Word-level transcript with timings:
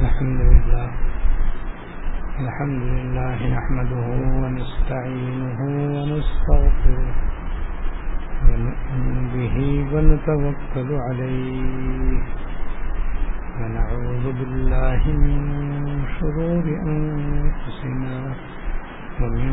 الحمد 0.00 0.40
لله 0.50 0.88
الحمد 2.44 2.82
لله 2.82 3.36
نحمده 3.56 4.06
ونستعينه 4.42 5.60
ونستغفره 5.94 7.14
ونؤمن 8.48 9.16
به 9.34 9.56
ونتوكل 9.92 10.90
عليه 11.06 12.18
ونعوذ 13.58 14.26
بالله 14.38 15.02
من 15.06 15.40
شرور 16.18 16.64
أنفسنا 16.94 18.16
ومن 19.20 19.50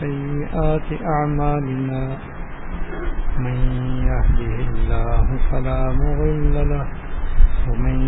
سيئات 0.00 0.88
أعمالنا. 1.14 2.02
من 3.38 3.58
يهده 4.10 4.56
الله 4.74 5.26
فلا 5.50 5.80
مغل 5.92 6.54
له، 6.72 6.86
ومن 7.68 7.98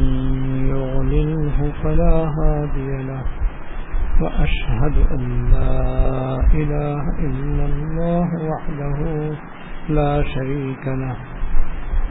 يغلله 0.72 1.72
فلا 1.82 2.14
هادي 2.38 3.02
له. 3.02 3.24
وأشهد 4.22 4.96
أن 5.16 5.22
لا 5.54 5.80
إله 6.60 7.02
إلا 7.28 7.64
الله 7.72 8.28
وحده 8.50 8.98
لا 9.88 10.22
شريك 10.22 10.84
له. 10.86 11.16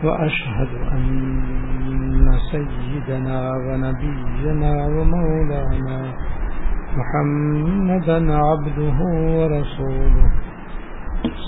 وأشهد 0.03 0.67
أن 0.91 2.39
سيدنا 2.51 3.51
ونبينا 3.65 4.85
ومولانا 4.87 6.13
محمدا 6.97 8.35
عبده 8.35 8.97
ورسوله 9.37 10.31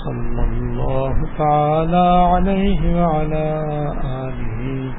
صلى 0.04 0.42
الله 0.44 1.14
تعالى 1.38 2.06
عليه 2.34 2.80
وعلى 3.02 3.46
آله 4.26 4.92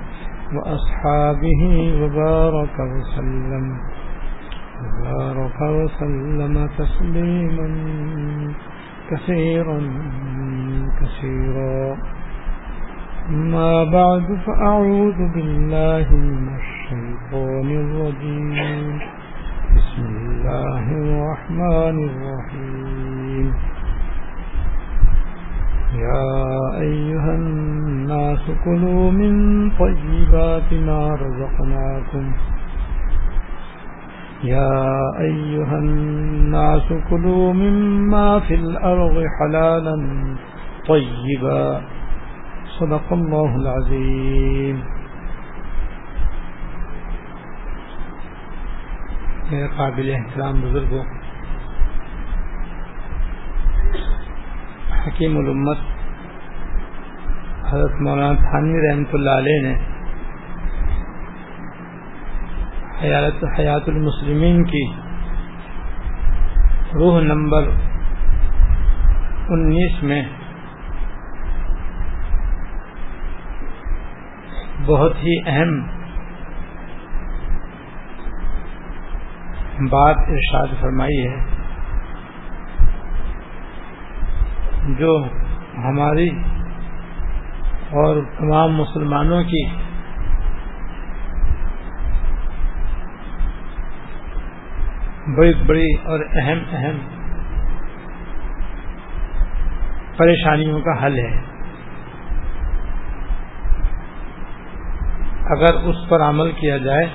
وأصحابه 0.55 1.61
وبارك 2.01 2.75
وسلم 2.79 3.77
وبارك 4.83 5.61
وسلم 5.61 6.69
تسليما 6.77 7.67
كثيرا 9.11 9.79
كثيرا 11.01 11.97
ما 13.29 13.83
بعد، 13.83 14.37
فأعوذ 14.45 15.17
بالله 15.33 16.07
من 16.11 16.47
الشيطان 16.59 17.67
الرجيم. 17.83 18.99
بسم 19.75 20.05
الله 20.05 20.85
الرحمن 20.91 21.97
الرحيم. 22.09 23.53
يا 25.95 26.79
أيها 26.79 27.35
الناس 27.35 28.43
كلوا 28.65 29.11
من 29.11 29.33
طيبات 29.69 30.73
ما 30.73 31.15
رزقناكم. 31.15 32.31
يا 34.43 35.01
أيها 35.19 35.77
الناس 35.77 36.93
كلوا 37.09 37.53
مما 37.53 38.39
في 38.39 38.55
الأرض 38.55 39.23
حلالا 39.39 39.95
طيبا. 40.87 41.81
صدق 42.79 43.13
الله 43.13 43.55
العظيم. 43.59 44.81
میرے 49.51 49.67
قابل 49.77 50.09
احترام 50.15 50.59
بزرگوں، 50.61 51.03
حکیم 55.07 55.37
الامت 55.37 55.77
حضرت 57.71 58.01
مولانا 58.01 58.33
تھانوی 58.41 58.87
رحمۃ 58.87 59.13
اللہ 59.13 59.37
علیہ 59.37 59.61
نے 59.61 59.75
حیات 63.03 63.43
حیات 63.59 63.89
المسلمین 63.89 64.63
کی 64.63 64.85
روح 66.93 67.19
نمبر 67.21 67.69
انیس 69.49 70.03
میں 70.03 70.21
بہت 74.87 75.15
ہی 75.15 75.35
اہم 75.45 75.79
بات 79.89 80.17
ارشاد 80.29 80.67
فرمائی 80.81 81.27
ہے 81.27 81.35
جو 84.97 85.17
ہماری 85.77 86.29
اور 87.91 88.21
تمام 88.37 88.75
مسلمانوں 88.75 89.43
کی 89.43 89.65
بڑی 95.37 95.53
بڑی 95.67 95.93
اور 96.05 96.19
اہم 96.35 96.59
اہم 96.71 96.97
پریشانیوں 100.17 100.79
کا 100.81 101.05
حل 101.05 101.17
ہے۔ 101.19 101.56
اگر 105.49 105.75
اس 105.83 105.95
پر 106.09 106.21
عمل 106.21 106.51
کیا 106.51 106.77
جائے 106.77 107.05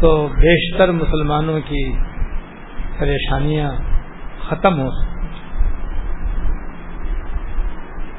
تو 0.00 0.26
بیشتر 0.26 0.92
مسلمانوں 0.92 1.60
کی 1.68 1.92
پریشانیاں 2.98 3.70
ختم 4.48 4.80
ہو 4.80 4.90
سکتی 4.90 5.28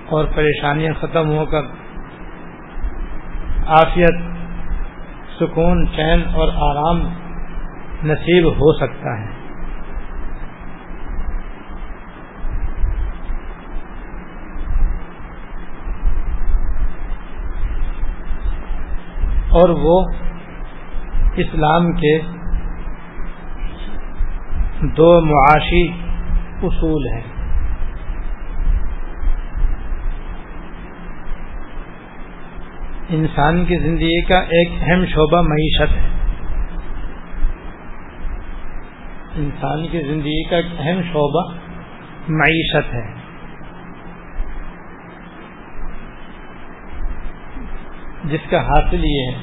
اور 0.10 0.26
پریشانیاں 0.36 0.94
ختم 0.94 1.30
ہو 1.30 1.46
کر 1.46 1.62
عافیت، 3.68 4.16
سکون، 5.40 5.86
چین 5.96 6.24
اور 6.34 6.48
آرام 6.70 7.04
نصیب 8.04 8.48
ہو 8.48 8.74
سکتا 8.78 9.20
ہے۔ 9.20 9.41
اور 19.52 19.70
وہ 19.70 20.06
اسلام 21.36 21.92
کے 21.92 22.20
دو 24.82 25.22
معاشی 25.26 25.88
اصول 26.64 27.08
ہیں۔ 27.08 27.32
انسان 33.10 33.66
کی 33.66 33.78
زندگی 33.78 34.22
کا 34.22 34.40
ایک 34.40 34.72
اہم 34.82 35.06
شعبہ 35.06 35.42
معیشت 35.42 35.92
ہے۔ 35.92 36.10
انسان 39.36 39.88
کی 39.88 40.00
زندگی 40.00 40.44
کا 40.44 40.56
ایک 40.56 40.66
اہم 40.80 41.02
شعبہ 41.02 41.54
معیشت 42.30 42.94
ہے۔ 42.94 43.21
جس 48.32 48.50
کا 48.50 48.62
حاصل 48.62 49.00
یہ 49.04 49.32
ہے 49.32 49.36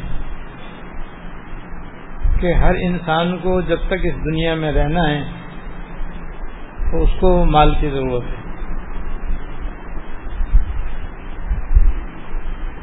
کہ 2.41 2.53
ہر 2.53 2.75
انسان 2.81 3.39
کو 3.43 3.61
جب 3.61 3.77
تک 3.87 3.95
اس 4.03 4.15
دنیا 4.15 4.55
میں 4.55 4.73
رہنا 4.73 5.11
ہے، 5.11 5.23
تو 6.91 7.03
اس 7.03 7.11
کو 7.21 7.45
مال 7.45 7.75
کی 7.81 7.91
ضرورت 7.91 8.23
ہے۔ 8.23 8.39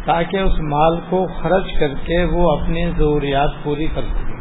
تاکہ 0.06 0.38
اس 0.38 0.60
مال 0.60 1.00
کو 1.10 1.28
خرچ 1.28 1.80
کر 1.80 1.88
کے 1.88 2.24
وہ 2.24 2.60
اپنی 2.60 2.92
ضروریات 2.98 3.64
پوری 3.64 3.88
کر 3.96 4.02
سکے۔ 4.02 4.34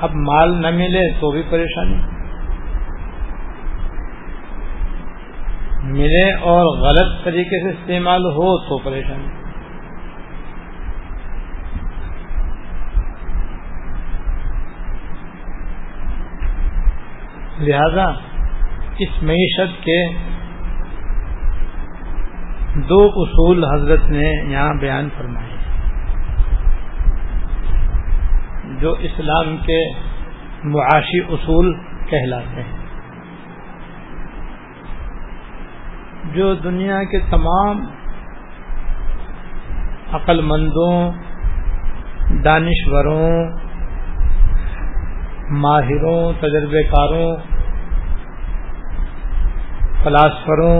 اب 0.00 0.10
مال 0.14 0.62
نہ 0.62 0.70
ملے 0.70 1.12
تو 1.20 1.30
بھی 1.30 1.42
پریشانی۔ 1.50 2.19
ملے 6.00 6.32
اور 6.32 6.78
غلط 6.78 7.24
طریقے 7.24 7.62
سے 7.62 7.68
استعمال 7.68 8.24
ہو 8.24 8.68
تو 8.68 8.78
پریشانی 8.78 9.28
لہذا 17.58 18.12
اس 18.98 19.22
معیشت 19.22 19.82
کے 19.84 20.04
دو 22.74 23.04
اصول 23.16 23.64
حضرت 23.64 24.04
نے 24.04 24.52
یہاں 24.52 24.74
بیان 24.74 25.08
فرمائے۔ 25.18 25.50
جو 28.80 28.92
اسلام 28.92 29.56
کے 29.56 29.80
معاشی 30.64 31.18
اصول 31.28 31.74
کہلاتے 32.10 32.62
ہیں۔ 32.62 32.79
جو 36.34 36.54
دنیا 36.54 37.02
کے 37.04 37.18
تمام 37.30 37.80
عقل 40.12 40.40
مندوں 40.40 40.94
دانشوروں، 42.44 43.44
ماہروں 45.60 46.20
تجربے 46.40 46.82
کاروں 46.82 47.28
فلاسفروں، 50.02 50.76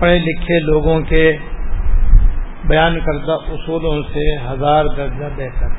پڑھے 0.00 0.18
لکھے 0.18 0.58
لوگوں 0.60 1.00
کے 1.00 1.24
بیان 2.64 2.98
کردہ 3.00 3.36
اصولوں 3.48 4.02
سے 4.02 4.24
ہزار 4.46 4.84
درجہ 4.96 5.28
بہتر 5.36 5.78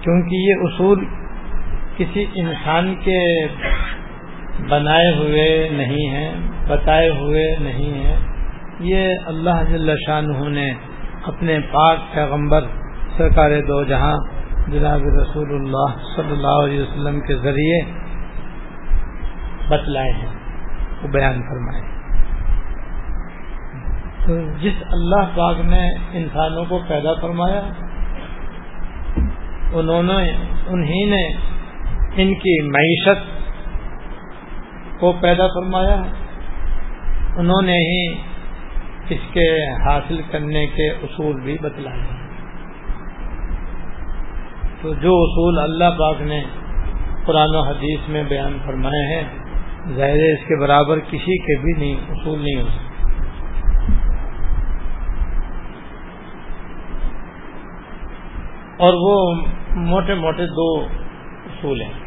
کیونکہ 0.00 0.34
یہ 0.36 0.62
اصول 0.62 1.04
کسی 1.96 2.24
انسان 2.34 2.94
کے 3.04 3.20
بنائے 4.60 5.10
ہوئے 5.16 5.68
نہیں 5.72 6.08
ہیں، 6.08 6.34
بتائے 6.68 7.08
ہوئے 7.08 7.56
نہیں 7.60 8.04
ہیں۔ 8.04 8.16
یہ 8.80 9.08
اللہ 9.26 9.62
جل 9.68 9.96
شاہ 10.06 10.20
نے 10.48 10.72
اپنے 11.24 11.58
پاک 11.72 12.14
پیغمبر 12.14 12.64
سرکار 13.16 13.50
دو 13.60 13.84
جہاں 13.84 14.16
جناب 14.68 15.00
رسول 15.00 15.54
اللہ 15.54 15.96
صلی 16.16 16.32
اللہ 16.32 16.64
علیہ 16.64 16.82
وسلم 16.82 17.20
کے 17.20 17.34
ذریعے 17.34 17.80
بتلائے 19.68 20.12
ہیں، 20.12 20.32
وہ 21.02 21.08
بیان 21.08 21.40
فرمائے 21.42 21.82
تو 24.26 24.58
جس 24.58 24.82
اللہ 24.92 25.36
پاک 25.36 25.60
نے 25.64 25.88
انسانوں 26.12 26.64
کو 26.64 26.78
پیدا 26.88 27.14
فرمایا، 27.14 27.60
انہوں 29.72 30.02
نے، 30.02 30.32
انہی 30.66 31.04
نے 31.04 31.24
ان 32.16 32.34
کی 32.34 32.68
معیشت 32.68 33.33
کو 35.04 35.12
پیدا 35.20 35.46
فرمایا 35.46 36.02
انہوں 37.36 37.62
نے 37.62 37.72
ہی 37.72 38.12
اس 39.08 39.20
کے 39.32 39.72
حاصل 39.72 40.20
کرنے 40.30 40.66
کے 40.66 40.90
اصول 40.90 41.40
بھی 41.40 41.56
بتلائے 41.60 42.02
تو 44.82 44.94
جو 44.94 45.10
اصول 45.14 45.58
اللہ 45.58 45.98
پاک 45.98 46.20
نے 46.20 46.44
قرآن 47.26 47.54
و 47.54 47.60
حدیث 47.60 48.08
میں 48.08 48.22
بیان 48.28 48.58
فرمائے 48.66 49.14
ہیں، 49.14 49.28
ظاہر 49.96 50.24
اس 50.32 50.48
کے 50.48 50.60
برابر 50.60 50.98
کسی 50.98 51.38
کے 51.38 51.58
بھی 51.60 51.72
نہیں، 51.72 52.10
اصول 52.10 52.38
نہیں 52.38 52.62
ہو 52.62 52.68
سکتے۔ 52.68 52.94
اور 58.76 58.94
وہ 58.96 59.34
موٹے 59.76 60.14
موٹے 60.14 60.46
دو 60.46 60.84
اصول 61.46 61.80
ہیں۔ 61.80 62.03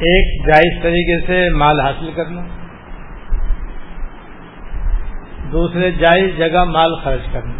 ایک 0.00 0.46
جائز 0.46 0.82
طریقے 0.82 1.26
سے 1.26 1.56
مال 1.56 1.80
حاصل 1.80 2.10
کرنا، 2.16 2.40
دوسرے 5.52 5.90
جائز 5.90 6.36
جگہ 6.38 6.64
مال 6.64 6.94
خرچ 7.04 7.32
کرنا۔ 7.32 7.52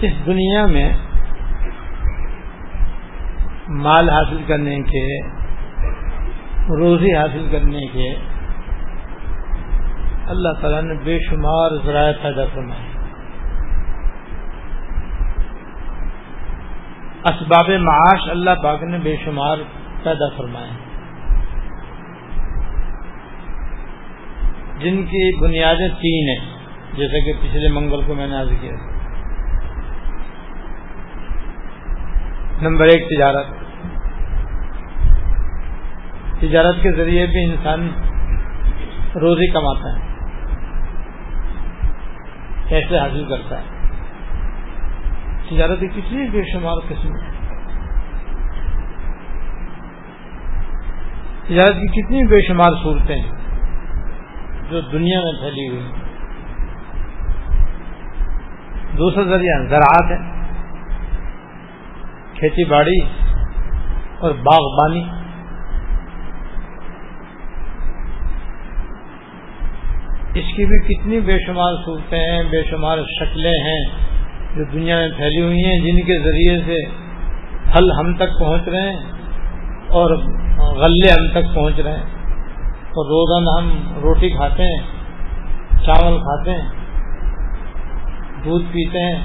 اس 0.00 0.12
دنیا 0.26 0.66
میں 0.66 0.92
مال 3.68 4.10
حاصل 4.10 4.42
کرنے 4.46 4.80
کے، 4.80 5.06
روزی 6.76 7.14
حاصل 7.16 7.48
کرنے 7.52 7.86
کے 7.86 8.14
اللہ 10.28 10.48
تعالیٰ 10.60 10.82
نے 10.82 10.94
بے 11.04 11.18
شمار 11.30 11.70
ذرائع 11.84 12.12
پیدا 12.22 12.44
فرمائے 12.54 12.96
اسباب 17.24 17.68
معاش 17.68 18.30
اللہ 18.30 18.50
پاک 18.62 18.82
نے 18.82 18.98
بے 18.98 19.16
شمار 19.24 19.56
پیدا 20.02 20.36
فرمائے 20.36 20.70
جن 24.78 25.02
کی 25.02 25.40
بنیادیں 25.40 25.88
تین 25.88 26.28
ہیں، 26.28 26.58
جیسے 26.96 27.24
کہ 27.24 27.32
پچھلے 27.40 27.68
منگل 27.68 28.00
کو 28.06 28.14
میں 28.14 28.26
نے 28.26 28.36
آج 28.36 28.48
کیا۔ 28.60 28.72
نمبر 32.62 32.84
ایک، 32.84 33.08
تجارت۔ 33.08 33.46
تجارت 36.40 36.82
کے 36.82 36.92
ذریعے 36.92 37.26
بھی 37.26 37.44
انسان 37.44 37.88
روزی 39.14 39.52
کماتا 39.52 40.00
ہے۔ 40.00 40.05
کیسے 42.68 42.98
حاصل 42.98 43.24
کرتا 43.28 43.58
ہے۔ 43.58 43.74
تجارت 45.50 45.80
کی 45.80 45.88
کتنی 45.88 46.28
بے 46.30 46.42
شمار 46.52 46.78
قسم 46.88 47.12
تجارت 51.46 51.76
کی 51.80 51.88
کتنی 51.92 52.22
بے 52.26 52.40
شمار 52.48 52.72
صورتیں 52.82 53.16
ہیں 53.16 53.30
جو 54.70 54.80
دنیا 54.80 55.20
میں 55.20 55.32
پھیلی 55.40 55.68
ہوئی 55.68 55.82
ہیں۔ 55.82 56.04
دوسرا 58.98 59.22
ذریعہ 59.22 59.66
زراعت 59.68 60.10
ہے، 60.10 60.18
کھیتی 62.34 62.64
باڑی 62.64 63.00
اور 64.18 64.30
باغبانی 64.30 65.04
اس 70.34 70.45
کی 70.56 70.64
بھی 70.64 70.94
کتنی 70.94 71.20
بے 71.20 71.38
شمار 71.46 71.72
صورتیں 71.84 72.18
ہیں، 72.18 72.42
بے 72.42 72.62
شمار 72.70 72.98
شکلیں 73.20 73.52
ہیں 73.52 73.84
جو 74.56 74.64
دنیا 74.64 74.98
میں 74.98 75.08
پھیلی 75.16 75.42
ہوئی 75.42 75.64
ہیں، 75.64 75.78
جن 75.78 76.00
کے 76.00 76.18
ذریعے 76.18 76.58
سے 76.66 76.88
پھل 77.72 77.90
ہم 77.98 78.14
تک 78.14 78.38
پہنچ 78.38 78.68
رہے 78.68 78.80
ہیں 78.80 78.96
اور 79.88 80.10
غلے 80.58 81.12
ہم 81.12 81.28
تک 81.28 81.54
پہنچ 81.54 81.80
رہے 81.80 81.92
ہیں۔ 81.92 82.16
اور 82.66 83.06
روزانہ 83.06 83.50
ہم 83.60 83.94
روٹی 84.00 84.30
کھاتے 84.30 84.62
ہیں، 84.62 84.78
چاول 85.84 86.18
کھاتے 86.18 86.50
ہیں، 86.50 86.68
دودھ 88.44 88.64
پیتے 88.72 89.00
ہیں، 89.00 89.20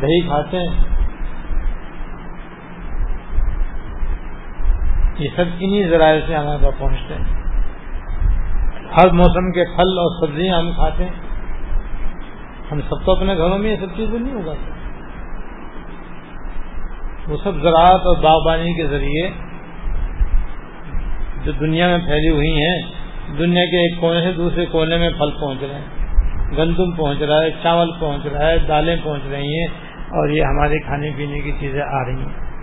دہی 0.00 0.20
کھاتے 0.20 0.56
ہیں۔ 0.56 0.84
یہ 5.18 5.28
سب 5.36 5.44
انہیں 5.60 5.88
ذرائع 5.88 6.20
سے 6.26 6.34
ہمارے 6.34 6.64
پاس 6.64 6.78
پہنچتے 6.78 7.14
ہیں۔ 7.14 7.43
ہر 8.96 9.12
موسم 9.12 9.52
کے 9.52 9.64
پھل 9.64 9.98
اور 9.98 10.26
سبزیاں 10.26 10.58
ہم 10.58 10.70
کھاتے 10.74 11.04
ہیں۔ 11.04 11.12
ہم 12.72 12.80
سب 12.80 13.04
تو 13.04 13.12
اپنے 13.12 13.36
گھروں 13.36 13.58
میں 13.58 13.70
یہ 13.70 13.76
سب 13.80 13.86
چیزیں 13.96 14.18
نہیں 14.18 14.34
ہوگا 14.34 14.52
وہ 17.28 17.36
سب 17.44 17.52
زراعت 17.54 18.00
اور 18.06 18.16
باغبانی 18.16 18.74
کے 18.74 18.86
ذریعے 18.86 19.30
جو 21.44 21.52
دنیا 21.52 21.86
میں 21.88 21.98
پھیلی 21.98 22.28
ہوئی 22.28 22.50
ہیں، 22.50 22.82
دنیا 23.38 23.64
کے 23.64 23.76
ایک 23.76 24.00
کونے 24.00 24.20
سے 24.20 24.32
دوسرے 24.32 24.66
کونے 24.66 24.96
میں 24.96 25.10
پھل 25.10 25.30
پہنچ 25.40 25.58
رہے 25.62 25.74
ہیں۔ 25.74 26.04
گندم 26.58 26.90
پہنچ 26.92 27.22
رہا 27.22 27.42
ہے، 27.42 27.50
چاول 27.62 27.90
پہنچ 28.00 28.26
رہا 28.26 28.46
ہے، 28.46 28.58
دالیں 28.58 28.96
پہنچ 29.04 29.22
رہی 29.30 29.58
ہیں 29.58 29.66
اور 30.04 30.28
یہ 30.28 30.42
ہمارے 30.42 30.78
کھانے 30.78 31.10
پینے 31.16 31.40
کی 31.40 31.52
چیزیں 31.60 31.82
آ 31.82 32.06
رہی 32.06 32.18
ہیں۔ 32.18 32.53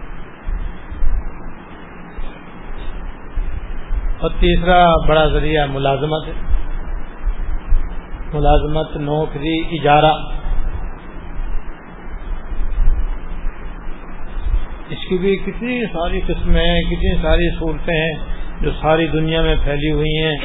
اور 4.22 4.30
تیسرا 4.30 4.86
بڑا 5.08 5.28
ذریعہ 5.28 5.66
ملازمت 5.66 6.28
ہے۔ 6.28 6.34
ملازمت، 8.34 8.98
نوکری، 8.98 9.80
اجارہ۔ 9.80 10.14
اس 14.90 14.98
کی 15.10 15.18
بھی 15.18 15.36
کتنی 15.36 15.86
ساری 15.86 16.22
قسمیں 16.22 16.66
ہیں، 16.66 16.82
کتنی 16.82 17.16
ساری 17.22 17.60
صورتیں 17.60 18.02
ہیں 18.02 18.14
جو 18.62 18.72
ساری 18.82 19.08
دنیا 19.08 19.42
میں 19.42 19.56
پھیلی 19.64 19.92
ہوئی 19.92 20.24
ہیں 20.24 20.36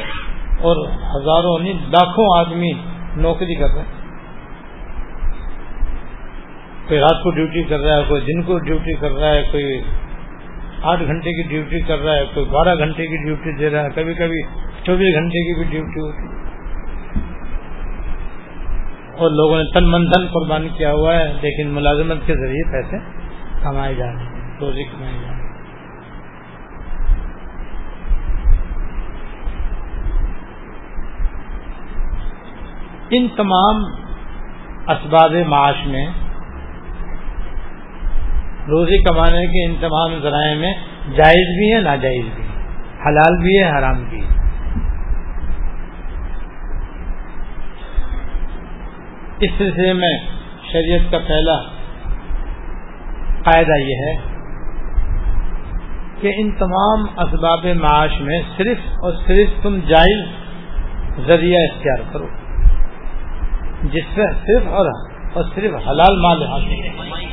اور 0.59 0.87
ہزاروں 0.87 1.59
نہیں، 1.59 1.73
لاکھوں 1.73 2.39
آدمی 2.39 2.71
نوکری 3.15 3.55
کر 3.55 3.67
رہے 3.75 3.81
ہیں۔ 3.81 3.97
کوئی 6.87 6.99
رات 6.99 7.23
کو 7.23 7.31
ڈیوٹی 7.31 7.63
کر 7.63 7.79
رہا 7.79 7.97
ہے، 7.97 8.03
کوئی 8.07 8.21
دن 8.21 8.41
کو 8.41 8.59
ڈیوٹی 8.59 8.93
کر 8.93 9.11
رہا 9.11 9.29
ہے، 9.29 9.43
کوئی 9.51 9.81
آٹھ 10.83 11.03
گھنٹے 11.03 11.31
کی 11.31 11.49
ڈیوٹی 11.49 11.79
کر 11.79 11.99
رہا 11.99 12.13
ہے، 12.13 12.25
کوئی 12.33 12.45
بارہ 12.45 12.75
گھنٹے 12.77 13.07
کی 13.07 13.17
ڈیوٹی 13.25 13.51
دے 13.57 13.69
رہا 13.69 13.83
ہے 13.83 13.89
کبھی 13.95 14.13
کبھی 14.13 14.41
چوبیس 14.83 15.15
گھنٹے 15.15 15.39
کی 15.39 15.55
بھی 15.55 15.63
ڈیوٹی 15.63 15.99
ہوتی 15.99 16.27
ہے۔ 16.27 16.37
اور 19.17 19.31
لوگوں 19.31 19.57
نے 19.57 19.63
تن 19.73 19.91
من 19.91 20.05
دھن 20.05 20.27
قربان 20.27 20.67
کیا 20.77 20.91
ہوا 20.91 21.15
ہے، 21.15 21.33
لیکن 21.41 21.69
ملازمت 21.69 22.17
کے 22.25 22.33
ذریعے 22.33 22.71
پیسے 22.71 22.97
کمائے 23.63 23.95
جا 23.95 24.05
رہے 24.05 24.23
ہیں 24.23 24.59
روزی 24.61 24.83
کمائے 24.83 25.13
جا 25.13 25.27
رہے 25.27 25.29
ہیں۔ 25.29 25.37
ان 33.09 33.27
تمام 33.27 33.75
اسباب 34.87 35.33
معاش 35.47 35.85
میں 35.85 36.05
روزی 38.67 39.03
کمانے 39.03 39.45
کے 39.45 39.65
ان 39.65 39.75
تمام 39.79 40.19
ذرائع 40.21 40.55
میں 40.55 40.73
جائز 41.15 41.57
بھی 41.57 41.73
ہے، 41.73 41.81
ناجائز 41.81 42.25
بھی 42.35 42.43
ہے۔ 42.43 42.47
حلال 43.05 43.37
بھی 43.43 43.63
ہے، 43.63 43.69
حرام 43.69 44.03
بھی 44.09 44.21
ہے۔ 44.21 44.27
اس 49.39 49.49
سلسلے 49.57 49.93
میں 49.93 50.17
شریعت 50.71 51.11
کا 51.11 51.17
پہلا 51.27 51.57
قاعدہ 53.43 53.77
یہ 53.79 53.95
ہے 54.07 54.15
کہ 56.21 56.31
ان 56.37 56.51
تمام 56.51 57.01
اسباب 57.17 57.65
معاش 57.81 58.21
میں 58.21 58.41
صرف 58.57 58.77
اور 59.03 59.13
صرف 59.27 59.63
تم 59.63 59.79
جائز 59.87 60.25
ذریعہ 61.27 61.59
اختیار 61.71 62.13
کرو، 62.13 62.27
جس 63.83 64.03
سے 64.15 64.21
صرف 64.47 64.67
اور 64.67 64.85
اور 65.33 65.43
صرف 65.55 65.87
حلال 65.87 66.21
مال 66.21 66.43
حاصل 66.43 67.26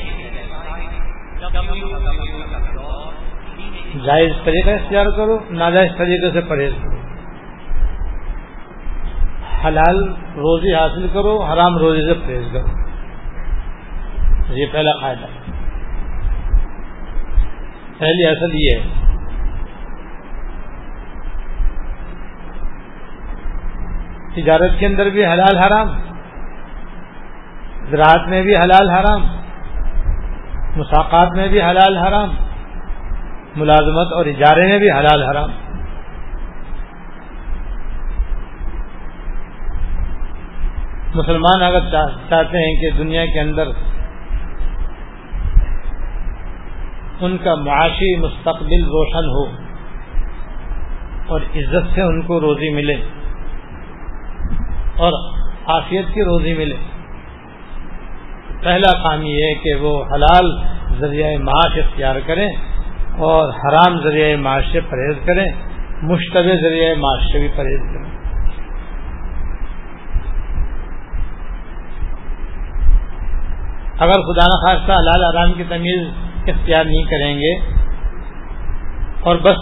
جائز 4.05 4.33
طریقہ 4.45 4.71
اختیار 4.71 5.07
کرو، 5.17 5.39
ناجائز 5.51 5.91
طریقے 5.97 6.33
سے 6.33 6.41
پرہیز 6.41 6.73
کرو۔ 6.83 6.97
حلال 9.67 10.09
روزی 10.17 10.75
حاصل 10.75 11.09
کرو، 11.13 11.43
حرام 11.43 11.79
روزی 11.79 12.01
سے 12.01 12.15
پرہیز 12.15 12.45
کرو۔ 12.53 12.67
یہ 14.49 14.67
پہلا 14.73 15.01
فائدہ 15.01 15.27
پہلی 17.99 18.27
اصل 18.27 18.51
یہ 18.55 18.71
ہے۔ 18.81 19.05
تجارت 24.35 24.79
کے 24.79 24.87
اندر 24.87 25.07
بھی 25.07 25.27
حلال 25.27 25.57
حرام، 25.57 25.89
زراعت 27.91 28.29
میں 28.29 28.43
بھی 28.43 28.57
حلال 28.57 28.91
حرام۔ 28.91 29.44
مساقات 30.77 31.29
میں 31.37 31.49
بھی 31.49 31.63
حلال 31.63 31.97
حرام، 31.97 32.31
ملازمت 33.57 34.13
اور 34.13 34.27
اجارے 34.27 34.67
میں 34.67 34.79
بھی 34.79 34.91
حلال 34.91 35.23
حرام۔ 35.23 35.51
مسلمان 41.15 41.63
اگر 41.63 41.81
چاہتے 42.31 42.59
ہیں 42.59 42.75
کہ 42.81 42.91
دنیا 42.99 43.27
کے 43.27 43.41
اندر 43.41 43.69
ان 47.21 47.37
کا 47.39 47.55
معاشی 47.55 48.17
مستقبل 48.17 48.85
روشن 48.85 49.29
ہو 49.29 49.45
اور 51.27 51.41
عزت 51.57 51.95
سے 51.95 52.03
ان 52.03 52.23
کو 52.23 52.41
روزی 52.41 52.75
ملے 52.75 52.97
اور 54.97 55.13
آفیت 55.67 56.15
کی 56.15 56.23
روزی 56.23 56.55
ملے۔ 56.55 56.77
پہلا 58.65 58.93
کام 59.03 59.23
یہ 59.23 59.45
ہے 59.45 59.55
کہ 59.55 59.75
وہ 59.81 59.93
حلال 60.05 60.51
ذریعہ 61.01 61.31
معاش 61.39 61.79
اختیار 61.79 62.17
کریں 62.27 62.49
اور 63.19 63.53
حرام 63.55 64.01
ذریعہ 64.01 64.37
معاش 64.37 64.73
سے 64.73 64.81
پرہیز 64.81 65.17
کریں، 65.27 65.47
مشتبہ 66.03 66.55
ذریعہ 66.63 66.95
معاش 66.95 67.33
سے 67.33 67.39
بھی 67.39 67.49
پرہیز 67.57 67.81
کریں۔ 67.93 68.13
اگر 73.99 74.23
خدا 74.23 74.45
نخواستہ 74.47 74.93
حلال 74.93 75.25
حرام 75.25 75.53
کی 75.53 75.65
تمیز 75.69 76.07
اختیار 76.47 76.85
نہیں 76.85 77.03
کریں 77.03 77.35
گے 77.41 77.53
اور 79.23 79.37
بس 79.37 79.61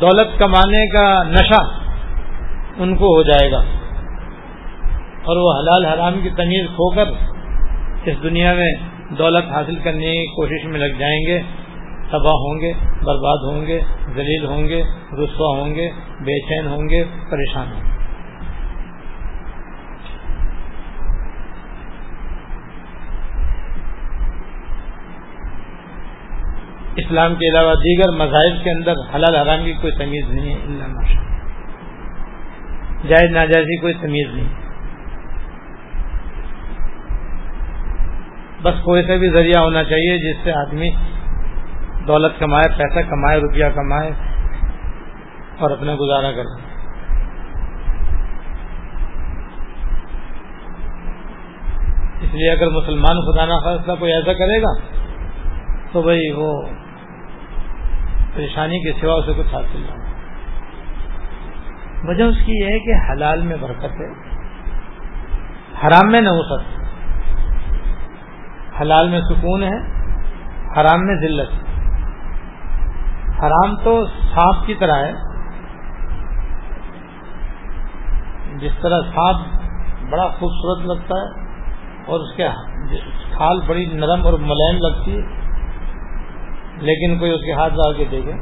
دولت 0.00 0.38
کمانے 0.38 0.86
کا 0.86 1.22
نشہ 1.22 1.60
ان 2.76 2.96
کو 2.96 3.14
ہو 3.14 3.22
جائے 3.22 3.50
گا 3.50 3.60
اور 5.24 5.36
وہ 5.36 5.52
حلال 5.58 5.84
حرام 5.84 6.20
کی 6.22 6.30
تمیز 6.30 6.66
کھو 6.66 6.90
کر 6.90 7.12
اس 8.04 8.22
دنیا 8.22 8.54
میں 8.54 8.72
دولت 9.18 9.44
حاصل 9.50 9.78
کرنے 9.78 10.12
کی 10.12 10.26
کوشش 10.26 10.64
میں 10.64 10.78
لگ 10.78 10.98
جائیں 10.98 11.26
گے، 11.26 11.40
تباہ 12.10 12.32
ہوں 12.32 12.60
گے، 12.60 12.72
برباد 13.02 13.44
ہوں 13.44 13.66
گے، 13.66 13.80
ذلیل 14.14 14.44
ہوں 14.44 14.68
گے، 14.68 14.82
رسوا 15.12 15.58
ہوں 15.58 15.74
گے، 15.74 15.90
بے 16.20 16.40
چین 16.40 16.66
ہوں 16.66 16.88
گے، 16.88 17.04
پریشان 17.30 17.66
ہوں 17.72 17.80
گے۔ 17.80 17.90
اسلام 26.96 27.34
کے 27.34 27.48
علاوہ 27.48 27.74
دیگر 27.74 28.10
مذاہب 28.10 28.64
کے 28.64 28.70
اندر 28.70 28.92
حلال 29.14 29.34
حرام 29.34 29.64
کی 29.64 29.72
کوئی 29.72 29.92
تمیز 29.92 30.30
نہیں 30.30 30.54
ہے، 30.54 30.60
اللہ 30.62 30.86
ماشاء 30.86 31.28
جائز 33.08 33.30
ناجائز 33.30 33.64
کی 33.64 33.80
کوئی 33.80 33.94
تمیز 33.94 34.34
نہیں۔ 34.34 34.69
بس 38.62 38.80
کوئی 38.84 39.02
سا 39.02 39.16
بھی 39.16 39.28
ذریعہ 39.30 39.60
ہونا 39.60 39.84
چاہیے 39.84 40.16
جس 40.18 40.44
سے 40.44 40.52
آدمی 40.52 40.90
دولت 42.06 42.38
کمائے، 42.38 42.68
پیسہ 42.78 43.00
کمائے، 43.10 43.38
روپیہ 43.40 43.68
کمائے 43.74 44.10
اور 45.58 45.70
اپنا 45.70 45.94
گزارا 46.00 46.32
کرے۔ 46.32 46.58
اس 52.20 52.34
لیے 52.34 52.50
اگر 52.50 52.68
مسلمان 52.68 53.20
خدا 53.26 53.44
نہ 53.44 53.58
فیصلہ 53.64 53.94
کوئی 53.98 54.12
ایسا 54.12 54.32
کرے 54.32 54.60
گا 54.62 54.74
تو 55.92 56.02
بھائی 56.02 56.30
وہ 56.36 56.50
پریشانی 58.34 58.78
کے 58.80 58.92
سوا 59.00 59.14
اسے 59.14 59.32
کچھ 59.38 59.54
حاصل 59.54 59.80
نہ 59.80 59.94
وجہ 62.08 62.24
اس 62.24 62.36
کی 62.46 62.52
یہ 62.52 62.66
ہے 62.66 62.78
کہ 62.78 62.92
حلال 63.10 63.42
میں 63.42 63.56
برکت 63.60 63.98
ہے، 64.00 64.10
حرام 65.82 66.12
میں 66.12 66.20
نہ 66.20 66.28
ہو 66.28 66.42
سکتا۔ 66.42 66.89
حلال 68.80 69.08
میں 69.08 69.20
سکون 69.20 69.62
ہے، 69.62 69.78
حرام 70.76 71.06
میں 71.06 71.16
ذلت۔ 71.16 71.52
حرام 73.44 73.76
تو 73.76 74.06
سانپ 74.06 74.66
کی 74.66 74.74
طرح 74.74 75.04
ہے۔ 75.04 75.12
جس 78.58 78.72
طرح 78.82 79.00
سانپ 79.00 79.36
بڑا 80.10 80.26
خوبصورت 80.28 80.86
لگتا 80.86 81.14
ہے 81.14 81.40
اور 82.06 82.20
اس 82.20 82.36
کے 82.36 82.48
کھال 83.36 83.60
بڑی 83.66 83.86
نرم 83.86 84.24
اور 84.24 84.32
ملائم 84.32 84.78
لگتی 84.80 85.16
ہے، 85.16 85.22
لیکن 86.76 87.18
کوئی 87.18 87.30
اس 87.30 87.40
کے 87.40 87.52
ہاتھ 87.52 87.72
ڈال 87.72 87.94
کے 87.94 88.04
دیکھے۔ 88.10 88.32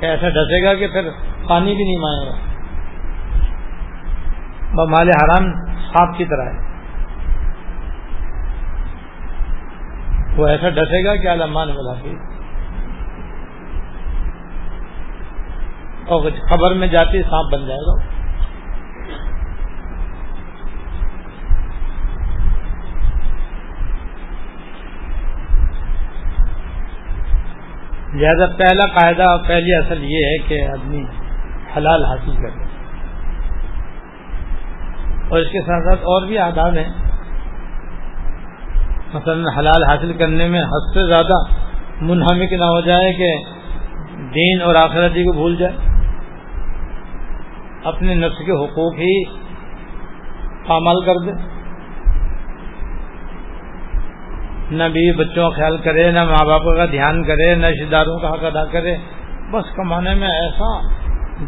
کہ 0.00 0.06
ایسا 0.06 0.28
ڈسے 0.28 0.64
گا 0.64 0.74
کہ 0.74 0.88
پھر 0.88 1.08
پانی 1.48 1.74
بھی 1.74 1.84
نہیں 1.84 1.98
مانے 1.98 2.30
گا۔ 2.30 2.54
مال 4.84 5.08
حرام 5.08 5.52
سانپ 5.92 6.16
کی 6.16 6.24
طرح 6.24 6.44
ہے۔ 6.44 6.73
وہ 10.36 10.46
ایسا 10.46 10.68
ڈسے 10.68 11.04
گا 11.04 11.16
کہ 11.16 11.28
علمان 11.28 11.68
بلا 11.68 11.94
کے۔ 12.02 12.34
اور 16.06 16.22
خبر 16.50 16.74
میں 16.74 16.88
جاتی 16.88 17.22
سانپ 17.22 17.54
بن 17.54 17.66
جائے 17.66 17.80
گا۔ 17.80 18.14
لہذا 28.14 28.46
پہلا 28.58 28.86
قاعدہ 28.86 29.22
اور 29.22 29.38
پہلی 29.48 29.74
اصل 29.74 30.04
یہ 30.04 30.24
ہے 30.24 30.38
کہ 30.38 30.68
آدمی 30.68 31.04
حلال 31.76 32.04
حاصل 32.04 32.36
کرے۔ 32.36 32.64
اور 35.28 35.38
اس 35.38 35.48
کے 35.48 35.60
ساتھ 35.60 35.84
ساتھ 35.84 36.00
اور 36.00 36.26
بھی 36.26 36.38
آداب 36.38 36.74
ہیں۔ 36.74 37.03
مثلا 39.14 39.58
حلال 39.58 39.84
حاصل 39.84 40.12
کرنے 40.12 40.48
میں 40.48 40.62
حد 40.62 40.94
سے 40.94 41.06
زیادہ 41.06 41.54
منہمک 42.00 42.52
نہ 42.52 42.64
ہو 42.64 42.80
جائے 42.80 43.12
کہ 43.12 43.36
دین 44.34 44.62
اور 44.62 44.74
آخرتی 44.74 45.24
کو 45.24 45.32
بھول 45.32 45.56
جائے۔ 45.56 45.72
اپنے 47.84 48.14
نفس 48.14 48.38
کے 48.38 48.64
حقوق 48.64 48.94
ہی 48.94 49.24
پامال 50.66 51.04
کر 51.04 51.14
دے۔ 51.16 51.32
نہ 54.70 54.84
بیوی 54.84 55.16
بچوں 55.16 55.50
کا 55.50 55.56
خیال 55.56 55.76
کرے، 55.76 56.10
نہ 56.10 56.24
ماں 56.24 56.44
باپ 56.44 56.62
کا 56.76 56.86
دھیان 56.86 57.22
کرے، 57.22 57.54
نہ 57.54 57.66
رشتے 57.66 57.84
داروں 57.84 58.18
کا 58.18 58.30
حق 58.30 58.44
ادا 58.44 58.64
کرے۔ 58.64 58.96
بس 59.52 59.76
کمانے 59.76 60.14
میں 60.14 60.28
ایسا 60.28 60.80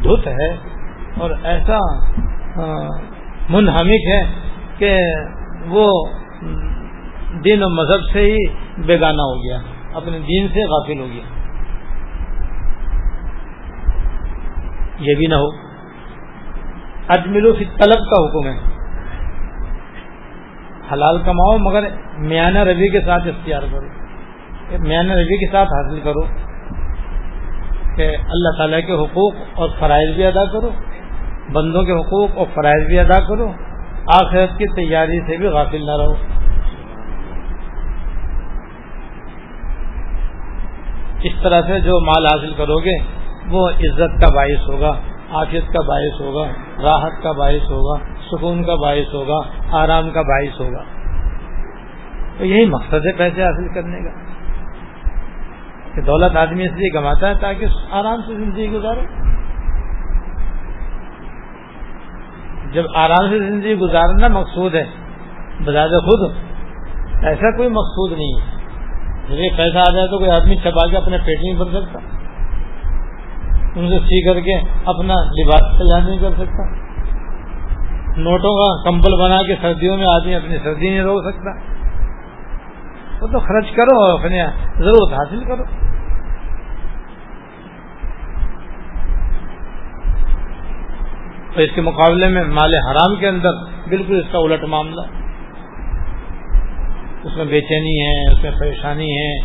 دھت 0.04 0.26
ہے 0.26 0.52
اور 1.20 1.30
ایسا 1.42 1.78
منہمک 3.48 4.08
ہے 4.08 4.22
کہ 4.78 4.98
وہ 5.66 6.04
دین 7.44 7.62
و 7.62 7.68
مذہب 7.68 8.10
سے 8.12 8.20
ہی 8.20 8.36
بیگانہ 8.78 9.20
ہو 9.20 9.44
گیا، 9.44 9.58
اپنے 9.94 10.18
دین 10.18 10.48
سے 10.48 10.64
غافل 10.64 11.00
ہو 11.00 11.06
گیا۔ 11.14 11.22
یہ 15.00 15.14
بھی 15.14 15.26
نہ 15.26 15.34
ہو۔ 15.34 15.66
اجملو 17.08 17.52
فی 17.52 17.64
طلب 17.64 17.98
کا 17.98 18.26
حکم 18.26 18.46
ہے۔ 18.46 18.58
حلال 20.92 21.18
کماؤ، 21.22 21.58
مگر 21.58 21.84
میانہ 22.18 22.58
روی 22.58 22.88
کے 22.88 23.00
ساتھ 23.00 23.28
اختیار 23.28 23.62
کرو۔ 23.72 23.86
میانہ 24.78 25.12
روی 25.12 25.46
کے 25.46 25.52
ساتھ 25.52 25.68
حاصل 25.68 26.00
کرو 26.00 26.20
کہ 27.96 28.16
اللہ 28.16 28.58
تعالیٰ 28.58 28.80
کے 28.86 28.92
حقوق 28.92 29.34
اور 29.54 29.68
فرائض 29.78 30.14
بھی 30.14 30.26
ادا 30.26 30.44
کرو، 30.44 30.70
بندوں 31.52 31.82
کے 31.82 31.92
حقوق 31.92 32.30
اور 32.34 32.46
فرائض 32.54 32.86
بھی 32.86 32.98
ادا 32.98 33.20
کرو۔ 33.28 33.52
آخرت 34.14 34.58
کی 34.58 34.66
تیاری 34.74 35.20
سے 35.20 35.36
بھی 35.36 35.46
غافل 35.46 35.86
نہ 35.86 35.96
رہو۔ 35.96 36.35
اس 41.26 41.42
طرح 41.42 41.60
سے 41.60 41.80
جو 41.80 42.06
مال 42.06 42.26
حاصل 42.26 42.54
کرو 42.56 42.78
گے، 42.78 43.02
وہ 43.50 43.68
عزت 43.68 44.22
کا 44.22 44.28
باعث 44.28 44.68
ہوگا، 44.68 45.00
آفیت 45.30 45.66
کا 45.66 45.82
باعث 45.88 46.20
ہوگا، 46.20 46.48
راحت 46.82 47.22
کا 47.22 47.32
باعث 47.32 47.70
ہوگا، 47.70 48.04
سکون 48.30 48.62
کا 48.64 48.74
باعث 48.74 49.14
ہوگا، 49.14 49.38
آرام 49.70 50.10
کا 50.10 50.22
باعث 50.22 50.60
ہوگا۔ 50.60 50.82
تو 52.38 52.44
یہی 52.44 52.64
مقصد 52.64 52.94
ہے 52.94 53.12
پیسے 53.12 53.42
حاصل 53.42 53.74
کرنے 53.74 53.98
کا۔ 53.98 54.26
کہ 55.94 56.02
دولت 56.02 56.36
آدمی 56.36 56.64
اس 56.64 56.72
لیے 56.72 56.90
کماتا 56.90 57.28
ہے 57.28 57.34
تاکہ 57.34 57.66
آرام 57.90 58.20
سے 58.26 58.34
زندگی 58.34 58.70
گزارے۔ 58.70 59.00
جب 62.72 62.82
آرام 62.94 63.30
سے 63.30 63.38
زندگی 63.38 63.74
گزارنا 63.74 64.28
مقصود 64.28 64.74
ہے 64.74 64.84
بجائے 65.64 65.88
خود، 65.88 66.36
ایسا 67.24 67.56
کوئی 67.56 67.68
مقصود 67.68 68.12
نہیں 68.12 68.40
ہے۔ 68.40 68.55
جب 69.28 69.56
پیسہ 69.56 69.78
آ 69.78 69.90
جائے 69.90 70.06
تو 70.06 70.18
کوئی 70.18 70.30
آدمی 70.30 70.56
چبا 70.56 70.90
کے 70.90 70.96
اپنے 70.96 71.18
پیٹ 71.18 71.40
نہیں 71.42 71.54
بھر 71.54 71.80
سکتا؟ 71.80 71.98
ان 73.76 73.88
سے 73.88 73.98
سی 73.98 74.24
کر 74.24 74.40
کے 74.40 74.54
اپنا 74.84 75.14
لباس 75.14 75.78
تیار 75.78 76.00
نہیں 76.00 76.18
کر 76.18 76.30
سکتا؟ 76.30 76.86
نوٹوں 78.16 78.52
کا 78.52 78.90
کمبل 78.90 79.20
بنا 79.20 79.42
کے 79.42 79.54
سردیوں 79.62 79.96
میں 79.96 80.06
آدمی 80.14 80.34
اپنی 80.34 80.56
سردی 80.64 80.90
نہیں 80.90 81.00
روک 81.00 81.24
سکتا؟ 81.24 81.50
وہ 83.20 83.26
تو 83.26 83.38
خرچ 83.38 83.70
کرو 83.76 84.02
اپنے 84.02 84.46
ضرورت 84.78 85.12
حاصل 85.12 85.44
کرو۔ 85.44 85.64
تو 91.54 91.62
اس 91.62 91.70
کے 91.74 91.80
مقابلے 91.80 92.28
میں 92.28 92.44
مال 92.44 92.74
حرام 92.74 93.16
کے 93.16 93.28
اندر 93.28 93.50
بالکل 93.88 94.20
اس 94.20 94.32
کا 94.32 94.38
الٹ 94.38 94.64
معاملہ۔ 94.64 95.25
اس 97.26 97.36
میں 97.36 97.44
بے 97.44 97.60
چینی 97.60 98.00
ہے، 98.00 98.32
اس 98.32 98.42
میں 98.42 98.50
پریشانی 98.60 99.10
ہے، 99.10 99.38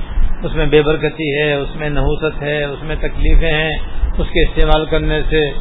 اس 0.45 0.55
میں 0.55 0.65
بے 0.65 0.81
برکتی 0.81 1.41
ہے، 1.41 1.53
اس 1.53 1.75
میں 1.75 1.89
نحوست 1.89 2.41
ہے، 2.41 2.63
اس 2.63 2.83
میں 2.83 2.95
تکلیفیں 2.95 3.53
ہیں۔ 3.53 3.77
اس 4.17 4.27
کے 4.27 4.47
استعمال 4.49 4.85
کرنے 4.85 5.21
سے 5.23 5.51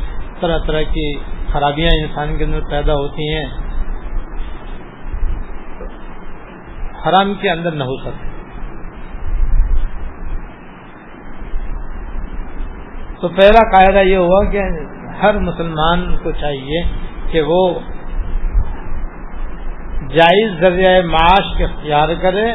طرح 0.40 0.58
طرح 0.66 0.82
کی 0.82 1.18
خرابیاں 1.52 1.90
انسان 2.02 2.38
کے 2.38 2.44
اندر 2.44 2.60
پیدا 2.70 2.92
ہوتی 2.92 3.34
ہیں۔ 3.34 3.44
حرام 7.06 7.34
کے 7.40 7.50
اندر 7.50 7.72
نحوست۔ 7.72 8.30
تو 13.20 13.28
پہلا 13.28 13.70
قاعدہ 13.70 13.98
یہ 13.98 14.16
ہوا 14.16 14.50
کہ 14.50 14.60
ہر 15.22 15.38
مسلمان 15.38 16.16
کو 16.22 16.30
چاہیے 16.30 16.82
کہ 17.30 17.42
وہ 17.42 17.78
جائز 20.17 20.61
ذریعہ 20.61 21.00
معاش 21.00 21.62
اختیار 21.62 22.09
کرے 22.23 22.52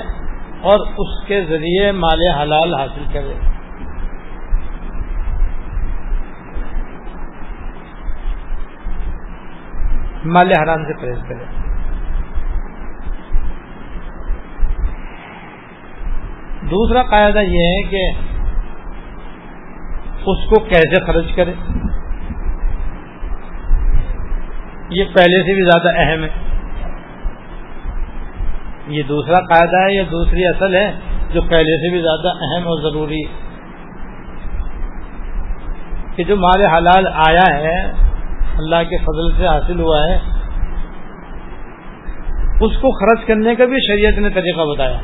اور 0.61 0.79
اس 0.97 1.27
کے 1.27 1.45
ذریعے 1.45 1.91
مال 1.91 2.27
حلال 2.41 2.73
حاصل 2.79 3.03
کرے۔ 3.13 3.33
مال 10.25 10.51
حرام 10.51 10.85
سے 10.85 11.01
پرہیز 11.01 11.17
کرے۔ 11.29 11.45
دوسرا 16.65 17.03
قاعدہ 17.03 17.39
یہ 17.39 17.59
ہے 17.59 17.81
کہ 17.81 18.09
اس 20.25 20.49
کو 20.49 20.59
کیسے 20.59 20.99
خرچ 20.99 21.35
کرے۔ 21.35 21.53
یہ 24.89 25.03
پہلے 25.03 25.43
سے 25.43 25.53
بھی 25.53 25.63
زیادہ 25.63 25.99
اہم 25.99 26.23
ہے۔ 26.23 26.44
یہ 28.87 29.03
دوسرا 29.03 29.39
قاعدہ 29.39 29.77
ہے، 29.77 29.95
یہ 29.95 30.03
دوسری 30.11 30.45
اصل 30.45 30.75
ہے 30.75 30.91
جو 31.33 31.41
پہلے 31.41 31.77
سے 31.77 31.91
بھی 31.91 32.01
زیادہ 32.01 32.27
اہم 32.27 32.67
اور 32.67 32.81
ضروری 32.81 33.23
کہ 36.15 36.23
جو 36.23 36.35
مال 36.35 36.65
حلال 36.65 37.07
آیا 37.07 37.57
ہے، 37.57 37.91
اللہ 38.57 38.83
کے 38.89 38.97
فضل 38.97 39.37
سے 39.37 39.47
حاصل 39.47 39.79
ہوا 39.79 39.99
ہے، 40.09 40.19
اس 42.61 42.77
کو 42.77 42.91
خرچ 42.99 43.27
کرنے 43.27 43.55
کا 43.55 43.65
بھی 43.65 43.77
شریعت 43.87 44.19
نے 44.19 44.29
طریقہ 44.29 44.61
بتایا۔ 44.61 44.99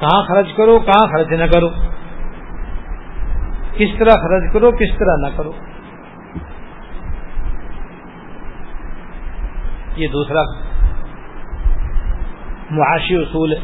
کہاں 0.00 0.22
خرچ 0.22 0.46
کرو، 0.56 0.78
کہاں 0.78 1.06
خرچ 1.06 1.28
نہ 1.28 1.44
کرو۔ 1.44 1.68
کس 3.74 3.88
طرح 3.98 4.10
خرچ 4.10 4.52
کرو، 4.52 4.70
کس 4.70 4.98
طرح 4.98 5.16
نہ 5.16 5.36
کرو۔ 5.36 5.52
یہ 10.02 10.08
دوسرا 10.08 10.42
معاشی 12.70 13.16
اصول 13.16 13.52
ہے۔ 13.52 13.60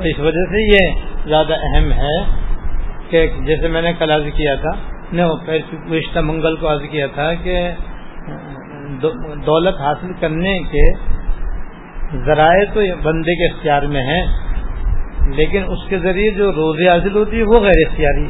اس 0.00 0.18
وجہ 0.18 0.44
سے 0.50 0.60
یہ 0.64 1.00
زیادہ 1.24 1.56
اہم 1.62 1.90
ہے 1.92 2.16
کہ 3.10 3.26
جیسے 3.46 3.68
میں 3.68 3.82
نے 3.82 3.92
کل 3.98 4.10
عرض 4.10 4.26
کیا 4.36 4.54
تھا 4.60 4.70
وشتہ 5.88 6.20
منگل 6.20 6.56
کو 6.56 6.70
عرض 6.72 6.84
کیا 6.90 7.06
تھا 7.14 7.32
کہ 7.42 7.56
دولت 9.46 9.80
حاصل 9.80 10.12
کرنے 10.20 10.52
کے 10.70 10.84
ذرائع 12.26 12.64
تو 12.74 12.80
بندے 13.02 13.34
کے 13.34 13.48
اختیار 13.48 13.82
میں 13.88 14.02
ہیں، 14.02 14.22
لیکن 15.36 15.64
اس 15.68 15.88
کے 15.88 15.98
ذریعے 15.98 16.30
جو 16.30 16.50
روزی 16.52 16.88
حاصل 16.88 17.16
ہوتی 17.16 17.38
ہے 17.38 17.42
وہ 17.44 17.60
غیر 17.60 17.82
اختیاری 17.86 18.26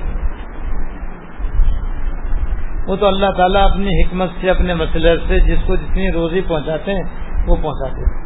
وہ 2.90 2.96
تو 2.96 3.06
اللہ 3.06 3.26
تعالیٰ 3.36 3.70
اپنی 3.70 4.02
حکمت 4.02 4.30
سے، 4.40 4.50
اپنے 4.50 4.74
مسئلے 4.74 5.16
سے 5.28 5.40
جس 5.40 5.58
کو 5.66 5.76
جتنی 5.76 6.12
روزی 6.12 6.40
پہنچاتے 6.40 6.94
ہیں، 6.94 7.02
وہ 7.46 7.56
پہنچاتے 7.62 8.00
ہیں۔ 8.00 8.24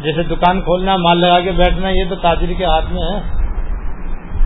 جیسے 0.00 0.22
دکان 0.22 0.60
کھولنا، 0.60 0.96
مال 0.96 1.20
لگا 1.20 1.40
کے 1.40 1.52
بیٹھنا، 1.52 1.88
یہ 1.88 2.04
تو 2.08 2.14
تاجر 2.14 2.52
کے 2.58 2.64
ہاتھ 2.64 2.92
میں 2.92 3.02
ہے۔ 3.02 3.46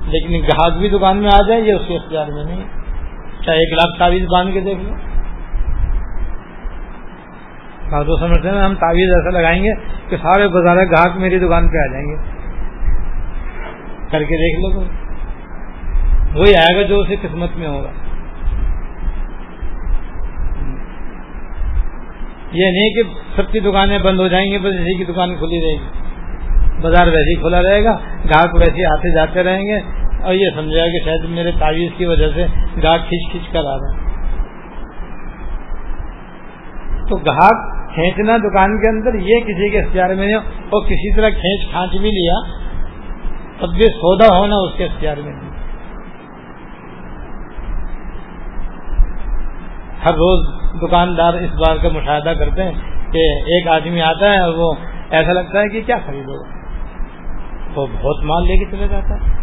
لیکن 0.06 0.46
گاہک 0.46 0.72
بھی 0.78 0.88
دکان 0.88 1.16
میں 1.16 1.30
آ 1.32 1.42
جائے، 1.48 1.60
یہ 1.60 1.72
اس 1.72 1.82
کے 1.88 1.96
اختیار 1.96 2.26
میں 2.26 2.44
نہیں۔ 2.44 2.64
چاہے 3.44 3.56
ایک 3.56 3.72
لاکھ 3.72 3.98
تعویذ 3.98 4.26
باندھ 4.32 4.54
کے 4.54 4.60
دیکھ 4.60 4.80
لو۔ 4.80 4.94
تو 8.04 8.16
سمجھتے 8.16 8.50
ہیں 8.50 8.60
ہم 8.60 8.74
تعویذ 8.74 9.10
ایسا 9.10 9.40
لگائیں 9.40 9.62
گے 9.62 9.74
کہ 10.08 10.16
سارے 10.16 10.48
بازار 10.48 10.76
گاہک 10.76 11.16
میری 11.16 11.38
دکان 11.38 11.68
پہ 11.68 11.76
آ 11.76 11.92
جائیں 11.92 12.06
گے۔ 12.06 12.16
کر 14.10 14.22
کے 14.22 14.36
دیکھ 14.36 14.74
لو۔ 14.74 14.99
وہی 16.34 16.56
آئے 16.56 16.76
گا 16.76 16.82
جو 16.82 17.00
اسے 17.00 17.16
قسمت 17.22 17.56
میں 17.56 17.68
ہوگا۔ 17.68 17.90
یہ 22.52 22.64
نہیں 22.64 22.90
کہ 22.90 23.02
سب 23.36 23.52
کی 23.52 23.60
دکانیں 23.60 23.98
بند 23.98 24.20
ہو 24.20 24.28
جائیں 24.28 24.52
گی، 24.52 24.58
بس 24.58 24.74
اسی 24.74 24.98
کی 24.98 25.04
دکان 25.04 25.36
کھلی 25.36 25.60
رہے 25.60 25.82
گی۔ 25.82 25.88
بازار 26.82 27.06
ویسے 27.06 27.36
ہی 27.36 27.40
کھلا 27.40 27.62
رہے 27.62 27.84
گا، 27.84 27.96
گاہک 28.30 28.54
ویسے 28.54 28.92
آتے 28.92 29.14
جاتے 29.14 29.42
رہیں 29.42 29.62
گے۔ 29.62 30.00
اور 30.22 30.34
یہ 30.34 30.46
سمجھا 30.54 30.86
کہ 30.86 31.04
شاید 31.04 31.24
میرے 31.24 31.50
تعویذ 31.58 31.90
کی 31.96 32.04
وجہ 32.04 32.26
سے 32.34 32.46
گاہک 32.82 33.08
کھینچ 33.08 33.30
کھینچ 33.30 33.52
کر 33.52 33.58
آ 33.58 33.76
رہا 33.76 33.94
ہے 33.94 34.10
تو 37.08 37.16
گاہک 37.16 37.88
کھینچنا 37.94 38.36
دکان 38.36 38.80
کے 38.80 38.88
اندر 38.88 39.14
یہ 39.14 39.40
کسی 39.40 39.70
کے 39.70 39.78
اختیار 39.78 40.08
میں 40.08 40.26
نہیں 40.26 40.36
اور 40.36 40.84
کسی 40.84 41.14
طرح 41.14 41.28
کھینچ 41.28 41.70
کھانچ 41.70 41.90
بھی 41.90 42.10
لیا، 42.10 42.56
تب 43.60 43.72
بھی 43.74 43.86
سودا 43.86 44.38
ہونا 44.38 44.56
اس 44.56 44.78
کے 44.78 44.84
اختیار 44.84 45.16
میں 45.16 45.32
نہیں۔ 45.32 45.49
ہر 50.04 50.12
روز 50.12 50.46
دکاندار 50.82 51.34
اس 51.34 51.50
بار 51.50 51.76
کا 51.76 51.88
مشاہدہ 51.88 52.32
کرتے 52.38 52.64
ہیں 52.64 52.72
کہ 53.12 53.18
ایک 53.32 53.68
آدمی 53.68 54.02
آتا 54.02 54.30
ہے 54.30 54.38
اور 54.38 54.54
وہ 54.54 54.72
ایسا 55.10 55.32
لگتا 55.32 55.60
ہے 55.60 55.68
کہ 55.68 55.82
کیا 55.82 55.96
خریدو 56.06 56.60
وہ 57.76 57.86
بہت 57.86 58.24
مال 58.24 58.42
لے 58.42 58.64
کے 58.64 58.76
چلے 58.76 58.88
جاتا 58.88 59.14
ہے۔ 59.14 59.40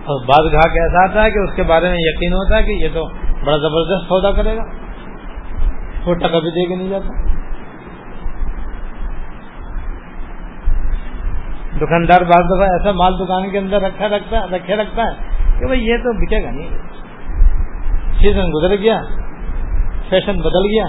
اور 0.00 0.26
بعض 0.26 0.52
گاہک 0.52 0.76
ایسا 0.76 1.04
آتا 1.04 1.22
ہے 1.22 1.30
کہ 1.30 1.38
اس 1.38 1.56
کے 1.56 1.62
بارے 1.62 1.88
میں 1.88 1.96
یقین 1.98 2.32
ہوتا 2.32 2.56
ہے 2.56 2.62
کہ 2.62 2.70
یہ 2.70 2.88
تو 2.94 3.08
بڑا 3.44 3.56
زبردست 3.56 4.08
سودا 4.08 4.32
کرے 4.32 4.56
گا۔ 4.56 4.64
چھوٹا 6.04 6.28
کبھی 6.28 6.50
دے 6.50 6.66
کے 6.66 6.74
نہیں 6.76 6.88
جاتا۔ 6.88 7.30
دکاندار 11.76 12.20
بعض 12.20 12.44
دفعہ 12.44 12.68
ایسا 12.68 12.92
مال 12.92 13.14
دکان 13.14 13.50
کے 13.50 13.58
اندر 13.58 13.80
رکھا 13.82 14.08
رکھتا 14.08 14.46
رکھے 14.56 14.76
رکھتا 14.76 15.02
ہے 15.02 15.10
کہ 15.58 15.66
بھائی 15.66 15.86
یہ 15.86 15.96
تو 15.96 16.26
بکے 16.26 16.42
گا 16.42 16.50
نہیں۔ 16.50 16.89
سیزن 18.22 18.50
گزر 18.54 18.76
گیا، 18.76 19.00
فیشن 20.08 20.32
بدل 20.32 20.66
گیا۔ 20.66 20.84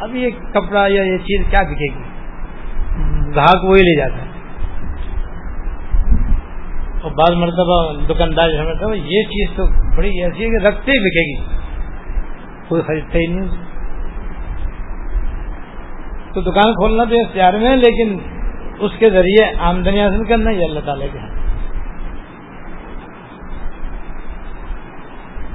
اب 0.00 0.16
یہ 0.16 0.30
کپڑا 0.54 0.86
یا 0.86 1.02
یہ 1.02 1.18
چیز 1.18 1.46
کیا 1.50 1.62
بکے 1.62 1.94
گی؟ 1.94 2.02
گاہک 3.36 3.64
وہی 3.64 3.80
لے 3.80 3.96
جاتا 3.96 4.16
ہے۔ 4.16 4.32
اور 7.02 7.10
بعض 7.10 7.36
مرتبہ 7.36 7.92
دکاندار 8.14 8.48
سمجھتا 8.48 8.86
ہے 8.86 8.96
یہ 8.96 9.22
چیز 9.22 9.56
تو 9.56 9.66
بڑی 9.96 10.22
ایسی 10.22 10.44
ہے 10.44 10.50
کہ 10.50 10.66
رکھتے 10.66 10.92
ہی 10.92 10.98
بکے 10.98 11.38
گی۔ 11.38 11.56
کوئی 12.68 12.82
خریدتا 12.82 13.18
ہی 13.18 13.26
نہیں۔ 13.26 13.48
تو 16.34 16.40
دکان 16.40 16.72
کھولنا 16.72 17.04
تو 17.04 17.14
اختیار 17.14 17.52
میں 17.52 17.70
ہے، 17.70 17.76
لیکن 17.76 18.18
اس 18.78 18.92
کے 18.98 19.10
ذریعے 19.10 19.52
آمدنی 19.60 20.00
حاصل 20.00 20.24
کرنا 20.24 20.50
یہ 20.50 20.64
اللہ 20.64 20.80
تعالیٰ 20.80 21.06
کے 21.12 21.18
ہاں۔ 21.18 21.41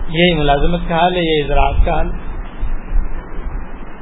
یہی 0.09 0.35
ملازمت 0.35 0.87
کا 0.89 0.95
حال 0.95 1.15
ہے، 1.15 1.21
یہی 1.21 1.47
زراعت 1.47 1.85
کا 1.85 1.91
حال 1.91 2.09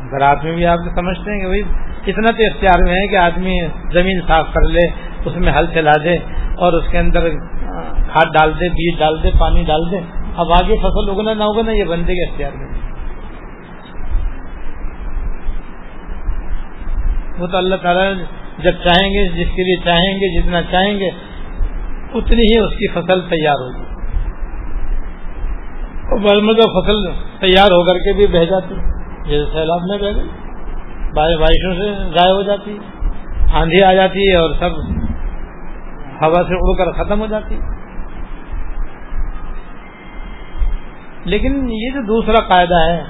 زراعت 0.09 0.43
میں 0.43 0.55
بھی 0.55 0.65
آپ 0.65 0.79
سمجھتے 0.95 1.31
ہیں 1.31 1.39
کہ 1.39 1.47
بھائی 1.47 1.61
اتنا 2.07 2.31
تو 2.31 2.43
اختیار 2.43 2.83
میں 2.85 2.93
ہے 2.93 3.07
کہ 3.07 3.15
آدمی 3.15 3.53
زمین 3.93 4.19
صاف 4.27 4.47
کر 4.53 4.67
لے، 4.69 4.85
اس 5.25 5.35
میں 5.35 5.51
ہل 5.51 5.65
چلا 5.73 5.93
دے 6.03 6.17
اور 6.55 6.73
اس 6.73 6.91
کے 6.91 6.97
اندر 6.97 7.29
کھاد 8.11 8.33
ڈال 8.33 8.53
دے، 8.59 8.69
بیج 8.69 8.99
ڈال 8.99 9.23
دے، 9.23 9.31
پانی 9.39 9.63
ڈال 9.63 9.91
دے۔ 9.91 9.99
اب 10.35 10.51
آگے 10.51 10.75
فصل 10.75 11.09
اگنا 11.09 11.33
نہ 11.33 11.43
اگنا 11.43 11.71
یہ 11.71 11.83
بندے 11.83 12.13
کے 12.13 12.29
اختیار 12.29 12.51
میں 12.51 12.67
وہ 17.39 17.47
تو 17.47 17.57
اللہ 17.57 17.75
تعالیٰ 17.75 18.05
جب 18.63 18.71
چاہیں 18.83 19.09
گے، 19.09 19.27
جس 19.27 19.55
کے 19.55 19.63
لیے 19.63 19.75
چاہیں 19.85 20.13
گے، 20.19 20.41
جتنا 20.41 20.61
چاہیں 20.71 20.99
گے، 20.99 21.09
اتنی 22.13 22.43
ہی 22.43 22.59
اس 22.59 22.77
کی 22.77 22.87
فصل 22.87 23.21
تیار 23.29 23.63
ہوگی۔ 23.63 23.94
مطلب 26.15 26.73
فصل 26.75 27.05
تیار 27.39 27.71
ہو 27.71 27.83
کر 27.83 27.99
کے 27.99 28.13
بھی 28.13 28.27
بہ 28.27 28.43
جاتی 28.45 28.75
جیسے 29.29 29.45
سیلاب 29.53 29.81
میں 29.87 29.97
بہ 29.97 30.17
گئی۔ 30.17 30.29
بارشوں 31.13 31.73
سے 31.73 31.93
ضائع 32.09 32.33
ہو 32.33 32.41
جاتی 32.41 32.77
آندھی 33.53 33.83
آ 33.83 33.93
جاتی 33.93 34.31
ہے 34.31 34.35
اور 34.35 34.49
سب 34.59 34.79
ہوا 36.21 36.41
سے 36.47 36.55
اڑ 36.55 36.75
کر 36.77 36.91
ختم 36.91 37.21
ہو 37.21 37.25
جاتی 37.25 37.59
لیکن 41.25 41.69
یہ 41.73 41.89
جو 41.89 42.01
دوسرا 42.01 42.39
قاعدہ 42.39 42.79
ہے، 42.89 43.03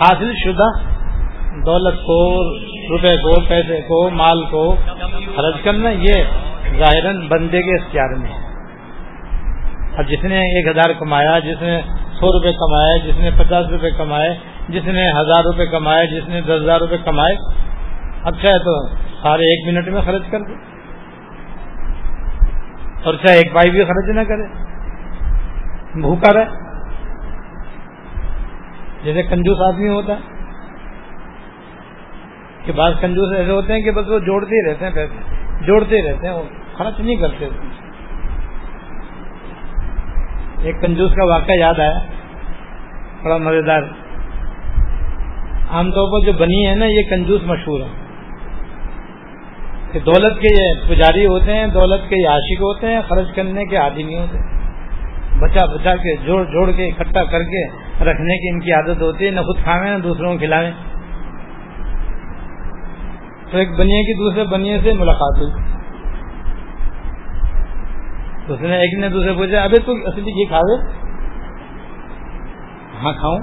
حاصل 0.00 0.32
شدہ 0.44 0.68
دولت 1.66 1.94
کو، 1.94 2.42
روپے 2.90 3.16
کو، 3.16 3.40
پیسے 3.48 3.80
کو، 3.80 4.10
مال 4.10 4.44
کو 4.50 4.76
خرچ 5.36 5.64
کرنا 5.64 5.90
یہ 5.90 6.14
ظاہر 6.78 7.12
بندے 7.28 7.62
کے 7.62 7.82
اختیار 7.82 8.14
میں 8.16 8.28
ہے۔ 8.28 8.44
اب 9.96 10.08
جس 10.08 10.24
نے 10.24 10.38
ایک 10.38 10.68
ہزار 10.68 10.90
کمایا، 10.90 11.38
جس 11.38 11.62
نے 11.62 11.80
سو 12.20 12.32
روپے 12.32 12.52
کمائے 12.52 12.98
جس 12.98 13.18
نے 13.18 13.30
پچاس 13.30 13.66
روپے 13.66 13.90
کمائے، 13.90 14.38
جس 14.68 14.84
نے 14.84 15.10
ہزار 15.10 15.44
روپے 15.44 15.66
کمائے، 15.66 16.06
جس 16.06 16.28
نے 16.28 16.40
دس 16.40 16.50
ہزار 16.50 16.80
روپے 16.80 16.96
کمائے۔ 17.04 17.36
اب 18.22 18.34
چاہے 18.42 18.58
تو 18.58 18.88
سارے 19.22 19.42
ایک 19.42 19.74
منٹ 19.74 19.88
میں 19.88 20.02
خرچ 20.02 20.22
کر 20.30 20.40
دے۔ 20.40 20.52
اور 23.04 23.14
چاہے 23.14 23.36
ایک 23.36 23.52
بھائی 23.52 23.70
بھی 23.70 23.84
خرچ 23.84 24.16
نہ 24.16 24.20
کرے؟ 24.20 24.46
بھوکا 26.00 26.34
رہے۔ 26.34 26.44
جیسے 29.04 29.22
کنجوس 29.22 29.74
آدمی 29.74 29.88
ہوتا 29.88 30.12
ہے۔ 30.12 30.36
کہ 32.64 32.72
بعض 32.72 32.92
کنجوس 33.00 33.36
ایسے 33.36 33.50
ہوتے 33.50 33.72
ہیں 33.72 33.80
کہ 33.80 33.90
بس 33.90 34.08
وہ 34.08 34.18
جوڑتے 34.18 34.54
ہی 34.54 34.70
رہتے 34.70 34.84
ہیں 34.84 34.92
پیسے، 34.92 35.34
جوڑتے 35.66 35.96
ہی 35.96 36.08
رہتے 36.08 36.26
ہیں، 36.26 36.34
وہ 36.34 36.42
خرچ 36.78 37.00
نہیں 37.00 37.16
کرتے۔ 37.16 37.48
ایک 40.66 40.80
کنجوس 40.80 41.12
کا 41.14 41.24
واقعہ 41.24 41.54
یاد 41.54 41.80
آیا، 41.80 41.98
بڑا 43.24 43.36
مزیدار۔ 43.36 43.82
عام 45.70 45.90
طور 45.90 46.08
پر 46.12 46.26
جو 46.26 46.32
بنی 46.32 46.66
ہے 46.66 46.74
نا، 46.74 46.86
یہ 46.86 47.02
کنجوس 47.10 47.40
مشہور 47.44 47.80
ہے 47.80 47.86
کہ 49.92 49.98
دولت 49.98 50.40
کے 50.40 50.48
یہ 50.54 50.88
پجاری 50.88 51.26
ہوتے 51.26 51.54
ہیں، 51.54 51.66
دولت 51.66 52.08
کے 52.08 52.26
عاشق 52.26 52.60
ہوتے 52.60 52.86
ہیں، 52.86 53.00
خرچ 53.08 53.34
کرنے 53.34 53.64
کے 53.64 53.76
عادی 53.76 54.02
نہیں 54.02 54.18
ہوتے۔ 54.18 54.38
بچا 55.40 55.64
بچا 55.64 55.96
کے، 55.96 56.16
جوڑ 56.16 56.44
جوڑ 56.44 56.70
کے 56.72 56.86
اکٹھا 56.86 57.24
کر 57.24 57.42
کے 57.42 57.66
رکھنے 58.04 58.38
کی 58.38 58.48
ان 58.48 58.60
کی 58.60 58.72
عادت 58.72 59.02
ہوتی 59.02 59.26
ہے، 59.26 59.30
نہ 59.30 59.40
خود 59.40 59.62
کھاویں، 59.64 59.90
نہ 59.90 60.02
دوسروں 60.02 60.32
کو 60.32 60.38
کھلاویں 60.38 60.70
تو 63.50 63.58
ایک 63.58 63.68
بنیا 63.68 64.00
کی 64.02 64.14
دوسرے 64.14 64.44
بنیا 64.44 64.78
سے 64.82 64.92
ملاقات 64.92 65.42
ہوئی۔ 65.42 65.75
اس 68.48 68.60
نے 68.60 68.76
ایک 68.76 68.98
نے 68.98 69.08
دوسرے 69.08 69.32
پوچھا، 69.32 69.62
ابھی 69.62 69.78
تو 69.86 69.92
اصلی 69.92 70.32
گھی 70.32 70.44
کھا 70.46 70.60
ہاں 73.02 73.12
کھاؤں۔ 73.12 73.40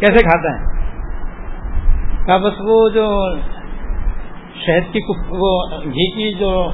کیسے 0.00 0.22
کھاتا 0.22 0.54
ہے؟ 0.54 0.76
کہا، 2.26 2.36
بس 2.36 2.52
وہ 2.60 2.88
جو 2.88 3.34
شہد 4.66 4.92
کی 4.92 5.00
وہ 5.28 5.80
گھی 5.84 6.10
کی 6.10 6.32
جو 6.38 6.70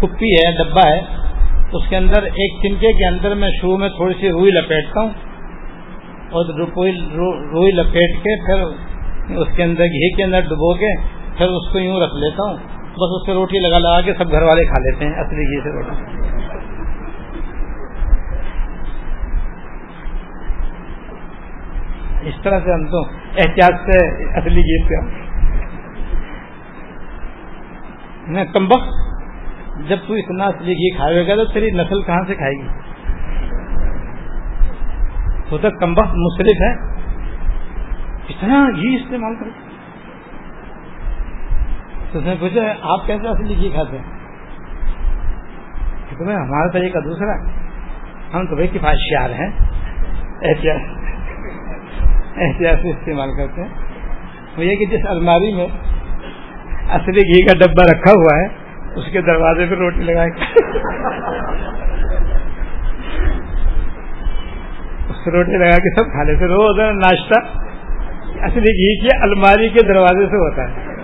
کپی 0.00 0.26
ہے 0.26 0.64
ڈبا 0.64 0.88
ہے، 0.88 1.00
اس 1.72 1.88
کے 1.88 1.96
اندر 1.96 2.22
ایک 2.22 2.52
چمکے 2.62 2.92
کے 2.92 3.06
اندر 3.06 3.34
میں 3.34 3.48
شروع 3.60 3.76
میں 3.76 3.88
تھوڑی 3.88 4.14
سی 4.14 4.28
روئی 4.28 4.50
لپیٹتا 4.50 5.00
ہوں 5.00 5.10
اور 6.30 6.44
روئی 7.52 7.72
لپیٹ 7.72 8.16
کے 8.24 8.46
پھر 8.46 8.62
اس 9.36 9.48
کے 9.56 9.62
اندر 9.62 9.84
گھی 9.84 10.14
کے 10.14 10.22
اندر 10.22 10.40
ڈبو 10.40 10.74
کے 10.74 10.94
پھر 11.38 11.46
اس 11.46 11.72
کو 11.72 11.78
یوں 11.78 12.00
رکھ 12.00 12.14
لیتا 12.14 12.42
ہوں۔ 12.42 12.75
بس 12.96 13.10
اس 13.12 13.26
سے 13.26 13.32
روٹی 13.32 13.58
لگا 13.58 13.78
لگا 13.78 14.00
کے 14.00 14.12
سب 14.14 14.30
گھر 14.30 14.42
والے 14.42 14.64
کھا 14.64 14.80
لیتے 14.82 15.04
ہیں، 15.04 15.14
اصلی 15.14 15.42
گھی 15.42 15.60
سے 15.60 15.72
روٹی۔ 15.72 16.36
اس 22.28 22.34
طرح 22.42 22.58
سے 22.64 22.72
ہم 22.72 22.86
تو 22.86 23.02
احتیاط 23.36 23.90
سے 23.90 23.98
اصلی 24.38 24.62
گھی 24.62 24.88
پہ 24.88 24.94
میں 28.26 28.44
کمبک 28.44 28.88
جب 29.88 29.96
تو 30.06 30.14
اتنا 30.14 30.44
اصلی 30.44 30.72
گھی 30.72 30.90
کھائے 30.96 31.28
گا 31.28 31.34
تو 31.34 31.44
تیری 31.44 31.70
نسل 31.70 32.02
کہاں 32.02 32.24
سے 32.26 32.34
کھائے 32.34 32.52
گی؟ 32.52 32.68
تو 35.48 35.58
تک 35.58 35.80
کمبک 35.80 36.14
مصرف 36.14 36.60
ہے۔ 36.60 36.72
اتنا 38.28 38.66
گھی 38.76 38.96
استعمال 38.96 39.34
کرتے 39.34 39.65
تو 42.16 42.20
اس 42.20 42.28
نے 42.28 42.34
پوچھا، 42.40 42.60
آپ 42.82 43.06
کیسے 43.06 43.28
اصلی 43.28 43.56
گھی 43.56 43.70
کھاتے 43.70 43.98
ہیں؟ 43.98 44.04
تمہیں 46.18 46.36
ہمارا 46.36 46.68
طریقہ 46.70 46.98
دوسرا 46.98 47.32
ہے۔ 47.32 47.52
ہم 48.34 48.46
تو 48.46 48.54
بھائی 48.54 48.68
کفاشیار 48.68 49.30
ہیں۔ 49.30 49.50
احتیاط 50.42 50.80
احتیاط 52.36 52.82
سے 52.82 52.90
استعمال 52.90 53.28
کرتے 53.36 53.62
ہیں۔ 53.62 53.68
وہ 54.56 54.64
یہ 54.64 54.76
کہ 54.76 54.86
جس 54.86 55.06
الماری 55.06 55.52
میں 55.52 55.66
اصلی 56.88 57.20
گھی 57.20 57.46
کا 57.46 57.58
ڈبا 57.58 57.84
رکھا 57.84 58.12
ہوا 58.18 58.38
ہے، 58.38 58.46
اس 58.94 59.12
کے 59.12 59.20
دروازے 59.20 59.66
پہ 59.66 59.74
روٹی 59.74 60.02
لگائے۔ 60.02 60.30
اس 65.08 65.28
روٹی 65.28 65.56
لگا 65.58 65.78
کے 65.78 65.94
سب 65.94 66.10
کھا 66.10 66.22
لیتے 66.22 66.44
روز 66.44 66.78
ناشتہ۔ 66.78 67.40
اصلی 68.44 68.60
گھی 68.60 69.00
کی 69.00 69.08
الماری 69.20 69.68
کے 69.68 69.80
دروازے 69.86 70.26
سے 70.26 70.36
ہوتا 70.36 70.62
ہے۔ 70.62 70.95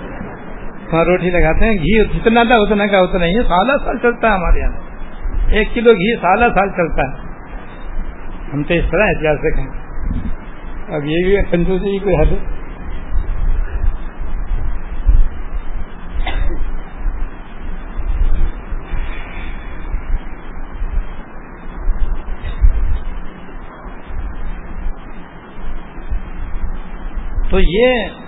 وہاں 0.92 1.04
روٹی 1.04 1.30
لگاتے 1.30 1.64
ہیں، 1.64 1.72
گھی 1.72 2.04
جتنا 2.04 2.44
تھا 2.44 2.54
اتنا 2.54 2.86
کا 2.86 2.98
اتنا 2.98 3.26
ہی 3.26 3.42
سالہ 3.48 3.72
سال 3.84 3.98
چلتا 4.02 4.28
ہے 4.28 4.32
ہمارے 4.32 4.60
یہاں۔ 4.60 5.50
ایک 5.50 5.68
کلو 5.74 5.92
گھی 5.92 6.16
سالہ 6.16 6.44
سال 6.54 6.68
چلتا 6.70 7.02
ہے۔ 7.02 7.32
ہم 8.54 8.62
تو 8.62 8.74
اس 8.74 8.84
طرح 8.90 9.04
احتیاط 9.08 9.36
سے 9.40 9.50
کہیں 9.50 10.94
اب 10.94 11.04
یہ 11.04 11.24
بھی 11.24 11.36
کنجوسی 11.50 11.98
کوئی 11.98 12.14
حد 12.14 12.32
تو 27.50 27.58
یہ 27.60 28.21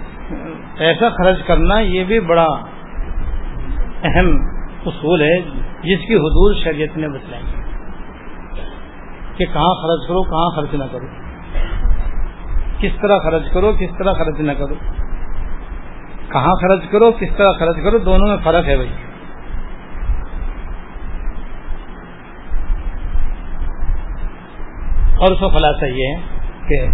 پیسہ 0.79 1.05
خرچ 1.19 1.47
کرنا 1.47 1.79
یہ 1.79 2.05
بھی 2.05 2.21
بڑا 2.21 2.47
اہم 4.03 4.29
اصول 4.87 5.23
ہے 5.23 5.41
جس 5.83 6.07
کی 6.07 6.15
حدود 6.15 6.57
شریعت 6.65 6.97
نے 6.97 7.09
بتلائی 7.09 7.43
کہ 9.37 9.45
کہاں 9.45 9.75
خرچ 9.83 10.09
کرو، 10.09 10.23
کہاں 10.23 10.57
خرچ 10.57 10.75
نہ 10.75 10.85
کرو۔ 10.93 11.07
کس 12.79 13.01
طرح 13.01 13.19
خرچ 13.19 13.43
کرو، 13.53 13.73
کس 13.73 13.99
طرح 13.99 14.13
خرچ 14.13 14.41
نہ 14.41 14.53
کرو۔ 14.53 14.75
کہاں 16.29 16.55
خرچ 16.61 16.91
کرو، 16.91 17.13
کس 17.13 17.37
طرح 17.37 17.53
خرچ 17.53 17.77
کرو، 17.85 17.99
دونوں 17.99 18.27
میں 18.27 18.37
فرق 18.45 18.65
ہے 18.65 18.77
بھائی۔ 18.77 18.91
اور 25.19 25.31
اس 25.31 25.41
کا 25.41 25.49
خلاصہ 25.49 25.85
یہ 25.85 26.07
ہے 26.07 26.21
کہ 26.69 26.87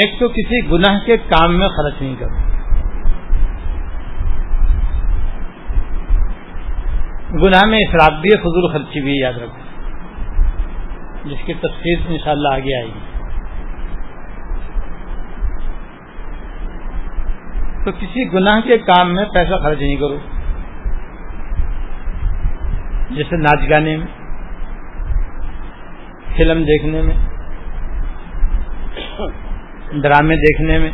ایک 0.00 0.20
تو 0.20 0.28
کسی 0.28 0.70
گناہ 0.70 0.98
کے 1.06 1.16
کام 1.16 1.58
میں 1.58 1.68
خرچ 1.68 2.02
نہیں 2.02 2.16
کرو 2.16 2.48
گناہ 7.42 7.66
میں 7.66 7.78
افراد 7.78 8.20
بھی 8.20 8.36
فضول 8.36 8.72
خرچی 8.72 9.00
بھی 9.00 9.20
یاد 9.20 9.32
رکھو۔ 9.32 9.68
جس 11.28 11.38
کی 11.46 11.54
تفصیل 11.54 11.98
ان 12.08 12.16
شاء 12.24 12.30
اللہ 12.30 12.48
آگے 12.48 12.76
آئے 12.76 12.86
گی۔ 12.86 13.00
تو 17.84 17.92
کسی 17.92 18.32
گناہ 18.32 18.60
کے 18.60 18.78
کام 18.78 19.14
میں 19.14 19.24
پیسہ 19.34 19.54
خرچ 19.62 19.78
نہیں 19.78 19.96
کرو۔ 19.96 20.18
جیسے 23.10 23.36
ناچ 23.36 23.70
گانے 23.70 23.96
میں، 23.96 24.06
فلم 26.36 26.62
دیکھنے 26.62 27.02
میں 27.02 27.37
ڈرامے 29.92 30.36
دیکھنے 30.36 30.78
میں، 30.78 30.90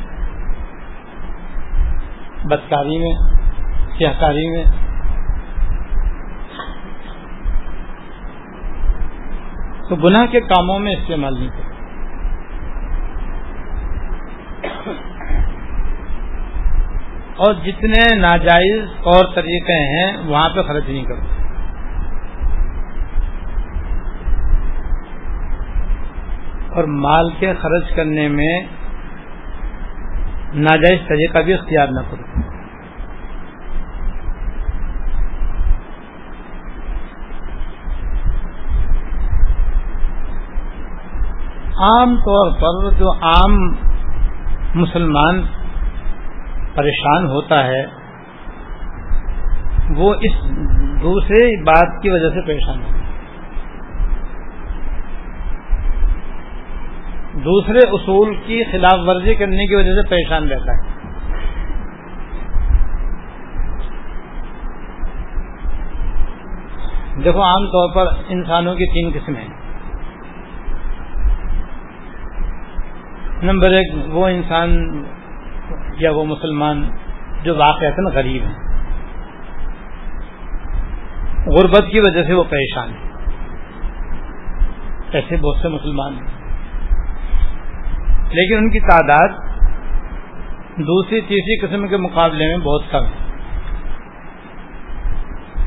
بدکاری 2.44 2.98
میں 2.98 3.14
سیاحکاری 3.98 4.50
میں۔ 4.50 4.64
تو 9.88 9.96
گناہ 9.96 10.26
کے 10.26 10.40
کاموں 10.40 10.78
میں 10.78 10.92
استعمال 10.92 11.34
نہیں 11.34 11.48
کرتے۔ 11.48 11.64
اور 17.36 17.54
جتنے 17.54 18.16
ناجائز 18.16 18.84
اور 18.96 19.24
طریقے 19.34 19.72
ہیں، 19.72 20.16
وہاں 20.26 20.50
پہ 20.50 20.62
خرچ 20.62 20.84
نہیں 20.88 21.04
کرو۔ 21.04 21.20
اور 26.76 26.84
مال 26.84 27.30
کے 27.38 27.54
خرچ 27.54 27.96
کرنے 27.96 28.28
میں 28.28 28.83
ناجائز 30.54 30.98
طریقہ 31.08 31.38
بھی 31.38 31.54
اختیار 31.54 31.88
نہ 31.88 32.00
کرو۔ 32.10 32.22
عام 41.76 42.16
طور 42.16 42.50
پر 42.50 42.90
جو 42.98 43.12
عام 43.12 43.54
مسلمان 44.74 45.42
پریشان 46.74 47.26
ہوتا 47.26 47.64
ہے، 47.64 47.86
وہ 49.96 50.14
اس 50.20 50.44
دوسرے 51.02 51.62
بات 51.62 52.02
کی 52.02 52.10
وجہ 52.10 52.28
سے 52.30 52.46
پریشان 52.46 52.76
ہوتا 52.76 52.93
ہے۔ 52.93 52.93
دوسرے 57.44 57.78
اصول 57.78 58.34
کی 58.46 58.64
خلاف 58.72 58.98
ورزی 58.98 59.34
کرنے 59.34 59.66
کی 59.66 59.74
وجہ 59.74 59.92
سے 59.92 60.08
پریشان 60.08 60.48
رہتا 60.48 60.72
ہے۔ 60.72 60.94
دیکھو، 67.24 67.42
عام 67.42 67.66
طور 67.66 67.94
پر 67.94 68.06
انسانوں 68.28 68.74
کی 68.74 68.86
تین 68.86 69.20
قسمیں 69.20 69.48
نمبر 73.42 73.70
ایک، 73.70 73.94
وہ 74.08 74.28
انسان 74.28 75.04
یا 75.98 76.10
وہ 76.10 76.24
مسلمان 76.24 76.88
جو 77.42 77.54
واقع 77.54 78.10
غریب 78.14 78.42
ہیں۔ 78.42 78.64
غربت 81.46 81.90
کی 81.90 82.00
وجہ 82.00 82.22
سے 82.22 82.34
وہ 82.34 82.44
پریشان 82.44 82.88
ہیں۔ 82.88 83.10
ایسے 85.12 85.36
بہت 85.36 85.56
سے 85.62 85.68
مسلمان 85.68 86.14
ہیں۔ 86.14 86.33
لیکن 88.34 88.56
ان 88.56 88.70
کی 88.70 88.80
تعداد 88.80 89.28
دوسری 90.76 91.20
تیسری 91.20 91.66
قسم 91.66 91.88
کے 91.88 91.96
مقابلے 91.96 92.46
میں 92.46 92.64
بہت 92.64 92.82
کم 92.90 93.04
ہے۔ 93.04 93.24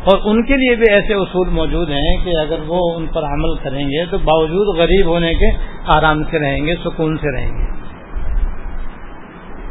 اور 0.04 0.18
ان 0.24 0.44
کے 0.44 0.54
لیے 0.56 0.76
بھی 0.76 0.94
ایسے 0.94 1.14
اصول 1.14 1.50
موجود 1.50 1.90
ہیں 1.90 2.26
کہ 2.26 2.40
اگر 2.42 2.60
وہ 2.68 2.96
ان 2.96 3.08
پر 3.08 3.24
عمل 3.24 3.56
کریں 3.56 3.86
گے 3.86 4.06
تو 4.06 4.18
باوجود 4.18 4.78
غریب 4.78 5.06
ہونے 5.06 5.34
کے 5.34 5.52
آرام 5.88 6.24
سے 6.24 6.40
رہیں 6.40 6.66
گے، 6.66 6.76
سکون 6.76 7.18
سے 7.18 7.36
رہیں 7.36 7.52
گے۔ 7.52 7.72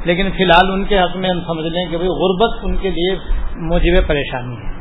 لیکن 0.05 0.31
فی 0.37 0.45
الحال 0.45 0.73
ان 0.73 0.85
کے 0.85 0.99
حق 0.99 1.17
میں 1.17 1.31
ہم 1.31 1.41
سمجھ 1.41 1.67
لیں 1.67 1.91
کہ 1.91 1.97
غربت 1.97 2.59
ان 2.63 2.77
کے 2.77 2.91
لیے 2.91 3.17
موجب 3.57 4.07
پریشانی 4.07 4.57
ہے۔ 4.57 4.77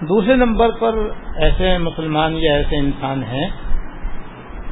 دوسرے 0.00 0.36
نمبر 0.36 0.70
پر 0.80 0.94
ایسے 1.36 1.78
مسلمان 1.78 2.34
یا 2.38 2.54
ایسے 2.54 2.76
انسان 2.76 3.22
ہیں 3.22 3.67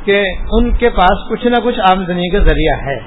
کہ 0.06 0.24
ان 0.52 0.76
کے 0.76 0.90
پاس 0.90 1.30
کچھ 1.30 1.46
نہ 1.46 1.54
کچھ 1.64 1.80
آمدنی 1.90 2.28
کا 2.30 2.38
ذریعہ 2.38 2.76
ہے۔ 2.86 2.98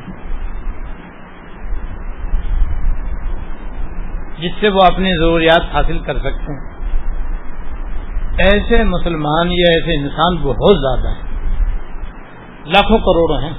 جس 4.40 4.52
سے 4.60 4.70
وہ 4.70 4.80
اپنی 4.94 5.12
ضروریات 5.18 5.76
حاصل 5.76 6.00
کر 6.00 6.20
سکتے 6.20 6.54
ہیں۔ 6.54 6.80
ایسے 8.38 8.84
مسلمان 8.84 9.48
یا 9.52 9.72
ایسے 9.72 10.04
انسان 10.04 10.36
بہت 10.36 10.78
زیادہ 10.78 11.16
ہیں۔ 11.16 11.30
لاکھوں 12.66 12.98
کروڑوں 12.98 13.44
ہیں۔ 13.44 13.54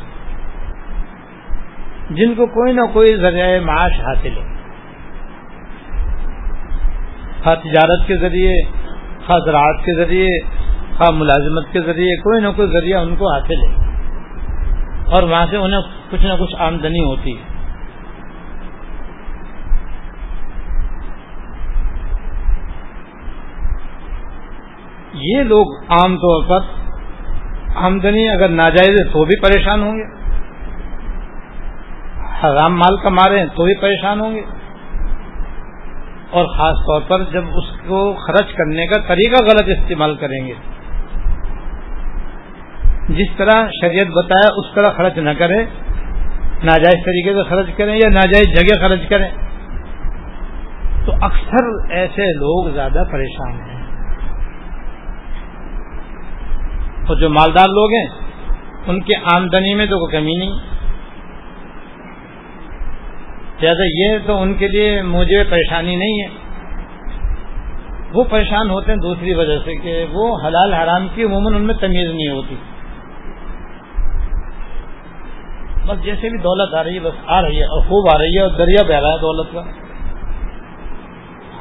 جن 2.10 2.34
کو 2.34 2.46
کوئی 2.46 2.72
نہ 2.72 2.80
کوئی 2.92 3.16
ذریعہ 3.16 3.60
معاش 3.60 4.00
حاصل 4.00 4.32
ہے۔ 4.32 4.50
خواہ 7.42 7.54
تجارت 7.54 8.06
کے 8.06 8.16
ذریعے 8.16 8.62
خواہ 9.26 9.38
زراعت 9.44 9.80
کے 9.80 10.04
ذریعے 10.04 10.59
ملازمت 11.08 11.72
کے 11.72 11.80
ذریعے 11.80 12.16
کوئی 12.16 12.42
نہ 12.42 12.48
کوئی 12.56 12.68
ذریعہ 12.68 13.00
ان 13.00 13.16
کو 13.16 13.32
حاصل 13.32 13.62
ہے 13.62 14.00
اور 15.10 15.22
وہاں 15.22 15.46
سے 15.50 15.56
انہیں 15.56 15.80
کچھ 16.10 16.26
نہ 16.26 16.32
کچھ 16.40 16.56
آمدنی 16.58 17.04
ہوتی 17.04 17.36
ہے۔ 17.36 17.42
یہ 25.14 25.42
لوگ 25.42 25.66
عام 25.88 26.16
طور 26.16 26.44
پر 26.48 26.58
آمدنی 27.76 28.28
اگر 28.28 28.48
ناجائز 28.48 28.96
ہے 28.98 29.04
تو 29.04 29.24
بھی 29.24 29.36
پریشان 29.40 29.82
ہوں 29.82 29.92
گے۔ 29.92 30.04
حرام 32.42 32.78
مال 32.78 32.96
کما 32.96 33.28
رہے 33.28 33.38
ہیں 33.38 33.46
تو 33.46 33.64
بھی 33.64 33.74
پریشان 33.74 34.20
ہوں 34.20 34.34
گے۔ 34.34 34.42
اور 36.30 36.44
خاص 36.44 36.76
طور 36.76 37.00
پر 37.08 37.32
جب 37.32 37.44
اس 37.46 37.80
کو 37.88 38.14
خرچ 38.14 38.52
کرنے 38.52 38.86
کا 38.86 38.96
طریقہ 39.08 39.44
غلط 39.44 39.78
استعمال 39.78 40.14
کریں 40.14 40.46
گے۔ 40.46 40.52
جس 43.10 43.36
طرح 43.36 43.66
شریعت 43.80 44.06
بتایا، 44.06 44.52
اس 44.56 44.74
طرح 44.74 44.90
خرچ 44.96 45.18
نہ 45.18 45.30
کرے۔ 45.38 45.64
ناجائز 46.64 47.04
طریقے 47.04 47.34
سے 47.34 47.42
خرچ 47.42 47.66
کریں 47.76 47.94
یا 47.94 48.08
ناجائز 48.08 48.56
جگہ 48.56 48.88
خرچ 48.88 49.00
کریں۔ 49.08 49.28
تو 51.06 51.12
اکثر 51.22 51.92
ایسے 51.92 52.22
لوگ 52.22 52.70
زیادہ 52.70 53.02
پریشان 53.12 53.52
ہیں۔ 53.52 53.80
اور 57.08 57.16
جو 57.16 57.28
مالدار 57.28 57.66
لوگ 57.68 57.90
ہیں، 57.90 58.06
ان 58.86 59.00
کی 59.00 59.12
آمدنی 59.36 59.74
میں 59.74 59.86
تو 59.86 59.98
کوئی 59.98 60.20
کمی 60.20 60.34
نہیں۔ 60.34 60.52
زیادہ 63.60 63.84
یہ 63.94 64.26
تو 64.26 64.42
ان 64.42 64.54
کے 64.54 64.68
لیے 64.68 65.02
مجھے 65.02 65.44
پریشانی 65.50 65.96
نہیں 65.96 66.22
ہے۔ 66.22 66.28
وہ 68.12 68.24
پریشان 68.24 68.70
ہوتے 68.70 68.92
ہیں 68.92 68.98
دوسری 68.98 69.34
وجہ 69.34 69.58
سے 69.64 69.74
کہ 69.74 70.06
وہ 70.12 70.38
حلال 70.46 70.72
حرام 70.72 71.06
کی 71.14 71.24
عموماً 71.24 71.54
ان 71.54 71.62
میں 71.62 71.74
تمیز 71.74 72.10
نہیں 72.14 72.30
ہوتی۔ 72.30 72.56
بس 75.86 76.02
جیسے 76.02 76.28
بھی 76.28 76.38
دولت 76.38 76.74
آ 76.74 76.84
رہی 76.84 76.94
ہے، 76.94 77.00
بس 77.00 77.18
آ 77.26 77.42
رہی 77.42 77.58
ہے 77.58 77.64
اور 77.64 77.80
خوب 77.82 78.14
آ 78.14 78.18
رہی 78.18 78.36
ہے 78.36 78.40
اور 78.40 78.50
دریا 78.50 78.82
بہ 78.82 78.94
رہا 78.94 79.12
ہے 79.12 79.18
دولت 79.18 79.52
کا۔ 79.52 79.62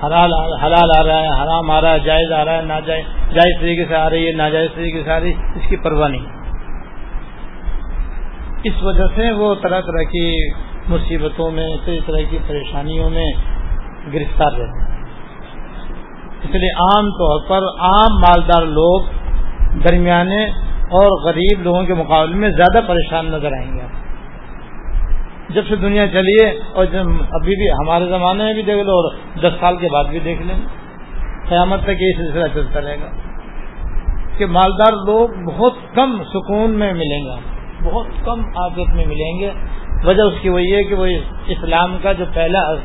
حلال 0.06 0.34
حلال 0.64 0.90
آ 1.00 1.04
رہا 1.04 1.22
ہے، 1.22 1.44
حرام 1.44 1.72
آ 1.72 1.82
رہا 1.82 1.92
ہے، 1.92 2.00
جائز 2.00 2.32
آ 2.32 2.46
رہا 2.46 2.58
ہے، 2.58 2.62
ناجائز 2.62 3.06
جائز 3.34 3.62
طریقے 3.62 3.86
سے 3.86 3.96
آ 3.96 4.10
رہی 4.10 4.28
ہے، 4.28 4.32
ناجائز 4.32 4.70
طریقے 4.76 5.04
سے 5.04 5.12
آ 5.12 5.20
رہی 5.20 5.34
ہے، 5.34 5.52
اس 5.56 5.70
کی 5.70 5.78
پرواہ 5.78 6.10
نہیں۔ 6.10 6.26
اس 8.64 8.84
وجہ 8.84 9.04
سے 9.16 9.32
وہ 9.32 9.56
طرح 9.56 9.82
طرح 9.82 10.04
کی 10.04 10.50
مصیبتوں 10.88 11.52
میں 11.52 11.68
کئی 11.86 12.00
طرح 12.06 12.22
کی 12.30 12.38
پریشانیوں 12.48 13.10
میں 13.10 13.28
گرفتار 14.14 14.52
رہتے 14.52 14.84
ہیں۔ 14.84 14.90
اس 16.44 16.56
لیے 16.56 16.70
عام 16.70 17.06
طور 17.12 17.40
پر 17.48 17.62
عام 17.80 18.20
مالدار 18.20 18.62
لوگ 18.62 19.02
درمیانے 19.88 20.46
اور 20.92 21.24
غریب 21.24 21.62
لوگوں 21.62 21.84
کے 21.84 21.94
مقابلے 21.94 22.36
میں 22.36 22.50
زیادہ 22.50 22.86
پریشان 22.88 23.26
نظر 23.26 23.52
آئیں 23.52 23.74
گے۔ 23.74 24.09
جب 25.50 25.62
سے 25.70 25.76
دنیا 25.76 26.08
چلیے 26.08 26.60
اور 26.74 26.86
جب 26.86 27.08
ابھی 27.10 27.56
بھی 27.56 27.70
ہمارے 27.70 28.06
زمانے 28.06 28.44
میں 28.44 28.54
بھی 28.54 28.62
دیکھ 28.62 28.78
لو 28.78 28.92
اور 28.92 29.12
دس 29.40 29.54
سال 29.60 29.78
کے 29.78 29.88
بعد 29.92 30.04
بھی 30.04 30.20
دیکھ 30.20 30.42
لیں، 30.42 30.56
قیامت 31.50 31.84
تک 31.84 31.90
یہ 31.90 32.12
سلسلہ 32.18 32.44
چلتا 32.54 32.82
رہے 32.82 32.96
گا 32.96 33.10
کہ 34.38 34.46
مالدار 34.46 34.94
لوگ 34.94 35.30
بہت 35.46 35.74
کم 35.96 36.24
سکون 36.34 36.72
میں 36.72 36.94
ملیں 36.94 37.26
گے، 37.26 37.40
بہت 37.84 38.08
کم 38.26 38.40
عادت 38.40 38.96
میں 38.96 39.06
ملیں 39.06 39.40
گے۔ 39.40 39.52
وجہ 40.04 40.22
اس 40.22 40.34
کی 40.42 40.50
وہی 40.50 40.76
ہے 40.76 40.84
کہ 40.84 40.96
وہ 40.96 41.06
اسلام 41.48 41.98
کا 42.02 42.14
جو 42.14 42.26
پہلا 42.34 42.76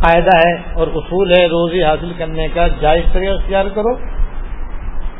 قاعدہ 0.00 0.36
ہے 0.36 0.54
اور 0.74 0.86
اصول 0.94 1.32
ہے، 1.32 1.46
روزی 1.46 1.82
حاصل 1.82 2.12
کرنے 2.18 2.48
کا، 2.54 2.66
جائز 2.80 3.12
طریقہ 3.12 3.32
اختیار 3.32 3.64
کرو۔ 3.74 3.90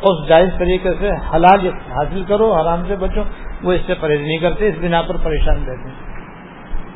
اس 0.02 0.28
جائز 0.28 0.48
طریقے 0.58 0.90
سے 1.00 1.10
حلال 1.34 1.66
حاصل 1.66 2.24
کرو 2.24 2.52
آرام 2.52 2.82
سے 2.88 2.96
بچو۔ 2.96 3.22
وہ 3.62 3.72
اس 3.72 3.80
سے 3.86 3.94
پرہیز 4.00 4.20
نہیں 4.20 4.38
کرتے، 4.38 4.68
اس 4.68 4.74
بنا 4.80 5.02
پر 5.02 5.16
پریشان 5.16 5.56
رہتے 5.66 5.88
ہیں۔ 5.88 6.11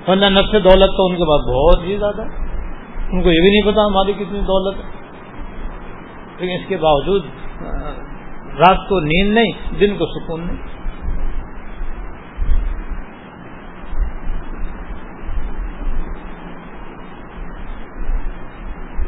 ورنہ 0.08 0.26
نفس 0.26 0.52
دولت 0.52 0.96
تو 0.96 1.06
ان 1.06 1.16
کے 1.16 1.24
پاس 1.24 1.54
بہت 1.54 1.90
ہی 1.90 1.96
زیادہ 1.96 2.22
ان 3.12 3.22
کو 3.22 3.30
یہ 3.30 3.40
بھی 3.40 3.50
نہیں 3.50 3.72
پتا 3.72 3.84
ہماری 3.86 4.12
کتنی 4.12 4.40
دولت 4.40 4.76
ہے۔ 4.76 4.90
لیکن 6.38 6.62
اس 6.62 6.68
کے 6.68 6.76
باوجود، 6.76 7.22
رات 8.58 8.88
کو 8.88 9.00
نیند 9.00 9.34
نہیں، 9.34 9.52
دن 9.80 9.96
کو 9.98 10.06
سکون 10.06 10.40
نہیں۔ 10.40 10.56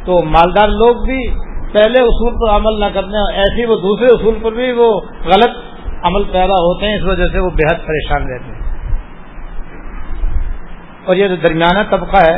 تو 0.05 0.25
مالدار 0.25 0.67
لوگ 0.67 1.05
بھی 1.05 1.29
پہلے 1.73 2.01
اصول 2.01 2.33
پر 2.33 2.55
عمل 2.55 2.79
نہ 2.79 2.85
کرنے 2.93 3.33
ایسے 3.33 3.65
وہ 3.65 3.75
دوسرے 3.75 4.05
اصول 4.05 4.39
پر 4.41 4.51
بھی 4.51 4.71
وہ 4.71 4.99
غلط 5.25 5.57
عمل 6.03 6.23
پیدا 6.23 6.53
ہوتے 6.53 6.85
ہیں، 6.85 6.95
اس 6.95 7.03
وجہ 7.03 7.25
سے 7.31 7.39
وہ 7.39 7.49
بےحد 7.49 7.75
پریشان 7.87 8.27
رہتے 8.31 8.55
ہیں۔ 8.55 8.68
اور 11.09 11.17
یہ 11.17 11.27
جو 11.27 11.35
درمیانہ 11.43 11.83
طبقہ 11.91 12.19
ہے 12.23 12.37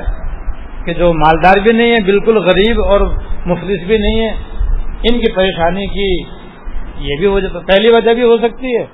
کہ 0.85 0.93
جو 0.95 1.11
مالدار 1.15 1.59
بھی 1.63 1.71
نہیں 1.71 1.91
ہے، 1.91 1.99
بالکل 2.05 2.37
غریب 2.43 2.79
اور 2.85 3.01
مفلس 3.47 3.81
بھی 3.87 3.97
نہیں 3.97 4.19
ہے، 4.19 4.29
ان 5.03 5.19
کی 5.19 5.31
پریشانی 5.35 5.85
کی 5.89 6.09
یہ 7.07 7.19
بھی 7.19 7.27
وجہ 7.27 7.59
پہلی 7.67 7.91
وجہ 7.93 8.13
بھی 8.13 8.23
ہو 8.23 8.37
سکتی 8.39 8.75
ہے 8.75 8.85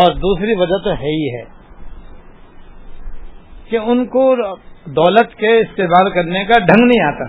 اور 0.00 0.14
دوسری 0.18 0.54
وجہ 0.58 0.78
تو 0.84 0.92
ہے 1.00 1.12
ہی 1.12 1.28
ہے 1.34 1.44
کہ 3.70 3.76
ان 3.84 4.04
کو 4.08 4.22
دولت 4.96 5.34
کے 5.38 5.50
استعمال 5.58 6.10
کرنے 6.12 6.44
کا 6.44 6.58
ڈھنگ 6.64 6.86
نہیں 6.86 7.04
آتا، 7.06 7.24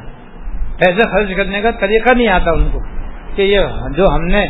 پیسے 0.79 1.09
خرچ 1.11 1.35
کرنے 1.37 1.61
کا 1.61 1.71
طریقہ 1.79 2.15
نہیں 2.15 2.27
آتا 2.35 2.51
ان 2.51 2.67
کو 2.71 2.79
کہ 3.35 3.41
یہ 3.43 3.89
جو 3.97 4.05
ہم 4.13 4.25
نے 4.27 4.45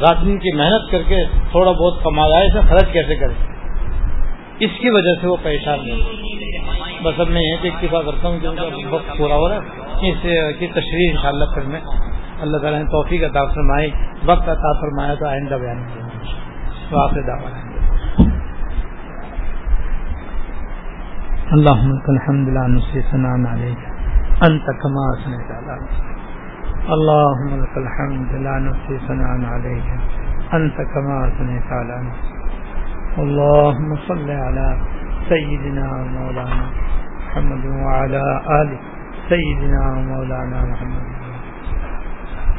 رات 0.00 0.24
دن 0.24 0.38
کی 0.38 0.52
محنت 0.56 0.90
کر 0.90 1.02
کے 1.08 1.24
تھوڑا 1.50 1.72
بہت 1.72 2.02
کمایا 2.04 2.38
ہے، 2.38 2.46
اسے 2.46 2.68
خرچ 2.68 2.92
کیسے 2.92 3.16
کریں 3.16 3.34
اس 4.58 4.70
کی 4.80 4.90
وجہ 4.90 5.20
سے 5.20 5.26
وہ 5.26 5.36
پریشان 5.42 5.78
نہیں 5.84 7.02
بس 7.02 7.20
اب 7.20 7.28
میں 7.28 7.42
یہ 7.42 7.56
کہ 7.62 7.68
اکتفا 7.68 8.02
کرتا 8.02 8.28
ہوں 8.28 8.38
کہ 8.40 8.46
ان 8.46 8.56
کا 8.56 8.94
وقت 8.94 9.18
پورا 9.18 9.34
ہو 9.34 9.48
رہا 9.48 9.56
ہے۔ 9.56 10.10
اس 10.10 10.22
کی 10.58 10.66
تشریح 10.66 11.10
ان 11.10 11.16
شاء 11.22 11.28
اللہ 11.28 11.54
پھر 11.54 11.62
میں 11.62 11.80
اللہ 12.40 12.56
تعالیٰ 12.56 12.78
نے 12.78 12.84
توفیق 12.84 13.24
عطا 13.24 13.44
فرمائی 13.44 13.90
وقت 14.24 14.48
عطا 14.48 14.72
فرمایا 14.80 15.14
تو 15.14 15.26
آئندہ 15.26 15.54
بیان 15.54 15.84
کیا 15.94 16.04
واقع 16.90 17.20
دعوت 17.26 17.64
اللهم 21.52 21.90
لك 21.94 22.08
الحمد 22.08 22.48
لا 22.48 22.66
نحصي 22.66 23.02
ثناء 23.02 23.34
عليك 23.46 23.78
انت 24.42 24.66
كما 24.82 25.04
اثنيت 25.14 25.50
على 25.50 25.74
نفسك 25.82 26.08
اللهم 26.88 27.50
لك 27.62 27.74
الحمد 27.76 28.30
لا 28.46 28.54
نحصي 28.58 28.98
ثناء 29.08 29.32
عليك 29.54 29.88
انت 30.54 30.76
كما 30.94 31.16
اثنيت 31.28 31.68
على 31.72 31.96
نفسك 32.08 32.33
اللهم 33.18 33.96
صل 34.08 34.30
على 34.30 34.68
سيدنا 35.30 35.86
مولانا 36.16 36.66
محمد 37.26 37.64
وعلى 37.84 38.22
ال 38.60 38.70
سيدنا 39.30 39.82
مولانا 40.10 40.58
محمد. 40.72 41.06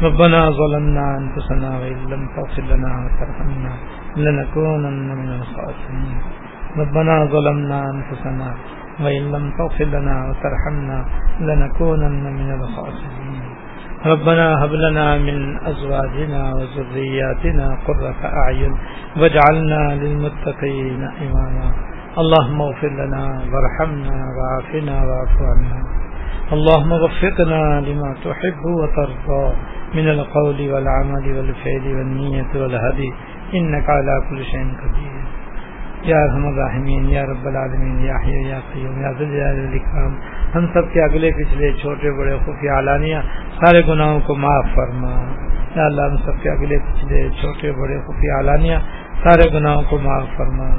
ربنا 0.05 0.39
ظلمنا 0.59 1.05
انفسنا 1.21 1.69
وان 1.79 1.99
لم 2.11 2.23
تغفر 2.35 2.65
لنا 2.71 2.91
وترحمنا 3.03 3.73
لنكونن 4.25 5.07
من 5.21 5.29
الخاسرين. 5.39 6.19
ربنا 6.81 7.15
ظلمنا 7.35 7.79
أنفسنا 7.93 8.49
وإن 9.03 9.23
لم 9.35 9.45
تغفر 9.59 9.87
لنا 9.95 10.15
وترحمنا 10.27 10.97
لنكونن 11.47 12.23
من 12.39 12.49
الخاسرين. 12.59 13.24
ربنا 14.05 14.63
هب 14.63 14.73
لنا 14.73 15.17
من 15.17 15.57
أزواجنا 15.57 16.53
وذرياتنا 16.55 17.77
قرة 17.87 18.15
أعين 18.25 18.73
واجعلنا 19.17 19.95
للمتقين 19.95 21.01
إماما. 21.25 21.71
اللهم 22.17 22.61
اغفر 22.61 22.87
لنا 22.87 23.41
وارحمنا 23.51 24.15
وعافنا 24.35 24.95
واعف 25.07 25.35
عنا. 25.51 25.79
اللهم 26.53 26.91
وفقنا 26.91 27.81
لما 27.87 28.15
تحب 28.25 28.65
وترضى 28.79 29.45
من 29.95 30.09
القول 30.09 30.59
والعمل 30.71 31.25
والفعل 31.37 31.85
والنية 31.97 32.51
والهدي. 32.55 33.13
إنك 33.53 33.89
على 33.89 34.15
كل 34.29 34.43
شيء 34.43 34.67
قدير. 34.81 35.14
یا 36.05 36.25
رحم 36.25 36.47
الرحمین 36.47 37.05
یا 37.05 37.25
رب 37.25 37.47
العالمین، 37.47 38.05
یا 38.05 38.13
حی، 38.25 38.49
یا 38.49 38.59
قیوم، 38.73 39.01
یا 39.01 39.11
ذل 39.11 39.41
الاکرام 39.41 40.13
ہم 40.55 40.65
سب 40.73 40.93
کے 40.93 41.01
اگلے 41.01 41.31
پچھلے 41.31 41.71
چھوٹے 41.81 42.11
بڑے 42.11 42.37
خفیہ 42.45 42.71
علانیہ 42.71 43.17
سارے 43.59 43.81
گناہوں 43.87 44.19
کو 44.19 44.35
معاف 44.35 44.65
فرما۔ 44.75 45.09
یا 45.75 45.85
اللہ، 45.85 46.01
ہم 46.01 46.17
سب 46.17 46.43
کے 46.43 46.49
اگلے 46.49 46.77
پچھلے 46.77 47.29
چھوٹے 47.29 47.71
بڑے 47.71 47.99
خفیہ 48.07 48.31
علانیہ 48.39 48.75
سارے 49.23 49.59
گناہوں 49.59 49.83
کو 49.89 49.97
معاف 49.97 50.37
فرما۔ 50.37 50.69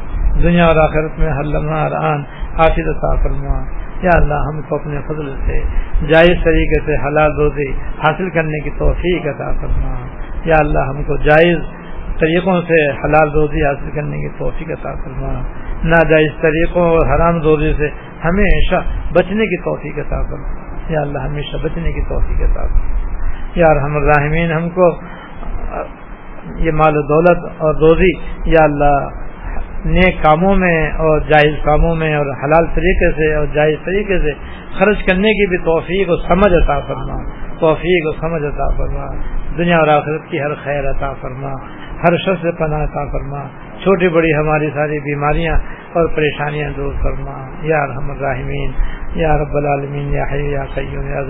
دنیا 0.42 0.66
اور 0.66 0.76
آخرت 0.76 1.18
میں 1.18 1.28
ہر 1.28 1.44
لمحہ، 1.44 1.76
ہر 1.76 1.92
آن 1.92 2.20
حافظ 2.58 2.88
عطا 2.88 3.22
فرما۔ 3.22 3.64
یا 4.02 4.10
اللہ، 4.14 4.34
ہم 4.34 4.62
کو 4.62 4.74
اپنے 4.74 5.00
فضل 5.08 5.36
سے، 5.46 5.60
جائز 6.06 6.44
طریقے 6.44 6.80
سے 6.86 7.08
حلال 7.08 7.32
روزی 7.32 7.70
حاصل 7.72 8.30
کرنے 8.30 8.64
کی 8.64 8.70
توفیق 8.78 9.26
عطا 9.26 9.50
فرما۔ 9.60 10.06
یا 10.44 10.54
اللہ، 10.58 10.78
ہم 10.78 11.02
کو 11.02 11.16
جائز 11.16 11.58
طریقوں 12.20 12.62
سے 12.62 12.90
حلال 12.90 13.30
روزی 13.30 13.64
حاصل 13.64 13.90
کرنے 13.90 14.16
کی 14.16 14.28
توفیق 14.38 14.68
عطا 14.70 14.94
فرما۔ 15.04 15.32
ناجائز 15.84 16.30
طریقوں 16.40 16.90
اور 16.90 17.06
حرام 17.06 17.42
روزی 17.42 17.72
سے 17.78 17.88
ہمیشہ 18.24 18.74
بچنے 19.12 19.44
کی 19.44 19.62
توفیق 19.62 19.98
عطا 19.98 20.22
فرما۔ 20.22 20.66
یا 20.92 21.00
اللہ، 21.00 21.18
ہمیشہ 21.18 21.56
بچنے 21.62 21.92
کی 21.92 22.00
توفیق 22.08 22.50
عطا 22.50 22.66
فرما۔ 22.66 22.96
یا 23.54 23.84
ہم 23.84 23.96
الرحمین، 23.96 24.52
ہم 24.52 24.68
کو 24.68 24.94
یہ 26.56 26.70
مال 26.70 26.96
و 26.96 27.02
دولت 27.02 27.52
اور 27.58 27.74
روزی، 27.74 28.12
یا 28.44 28.64
اللہ، 28.64 29.08
نیک 29.84 30.22
کاموں 30.22 30.54
میں 30.54 30.90
اور 30.90 31.20
جائز 31.20 31.54
کاموں 31.64 31.94
میں 31.94 32.14
اور 32.14 32.26
حلال 32.26 32.66
طریقے 32.66 33.12
سے 33.12 33.34
اور 33.34 33.46
جائز 33.46 33.76
طریقے 33.84 34.18
سے 34.18 34.32
خرچ 34.78 34.96
کرنے 35.06 35.28
کی 35.28 35.48
بھی 35.48 35.58
توفیق 35.58 36.10
و 36.10 36.16
سمجھ 36.16 36.64
عطا 36.64 36.80
فرما۔ 36.80 37.30
توفیق 37.60 38.08
و 38.08 38.12
سمجھ 38.20 38.42
عطا 38.42 38.76
فرما۔ 38.76 39.06
دنیا 39.58 39.78
اور 39.78 39.88
آخرت 39.88 40.30
کی 40.30 40.40
ہر 40.40 40.54
خیر 40.54 40.90
عطا 40.90 41.12
فرما۔ 41.20 41.52
ہر 42.02 42.16
شخص 42.16 42.42
سے 42.42 42.52
پناہ 42.52 42.84
عطا 42.84 43.04
فرما۔ 43.12 43.48
چھوٹی 43.82 44.08
بڑی 44.08 44.34
ہماری 44.34 44.70
ساری 44.74 45.00
بیماریاں 45.00 45.54
اور 45.92 46.06
پریشانیاں 46.06 46.70
دور 46.76 46.92
فرما۔ 47.02 47.48
یا 47.62 47.86
رحم 47.86 48.10
الرحمین 48.10 48.72
یا 49.14 49.38
رب 49.38 49.56
العالمین، 49.56 50.08
یا 50.14 50.24
حی، 50.32 50.50
یا 50.50 50.64
قیوم، 50.74 51.06
یا 51.06 51.20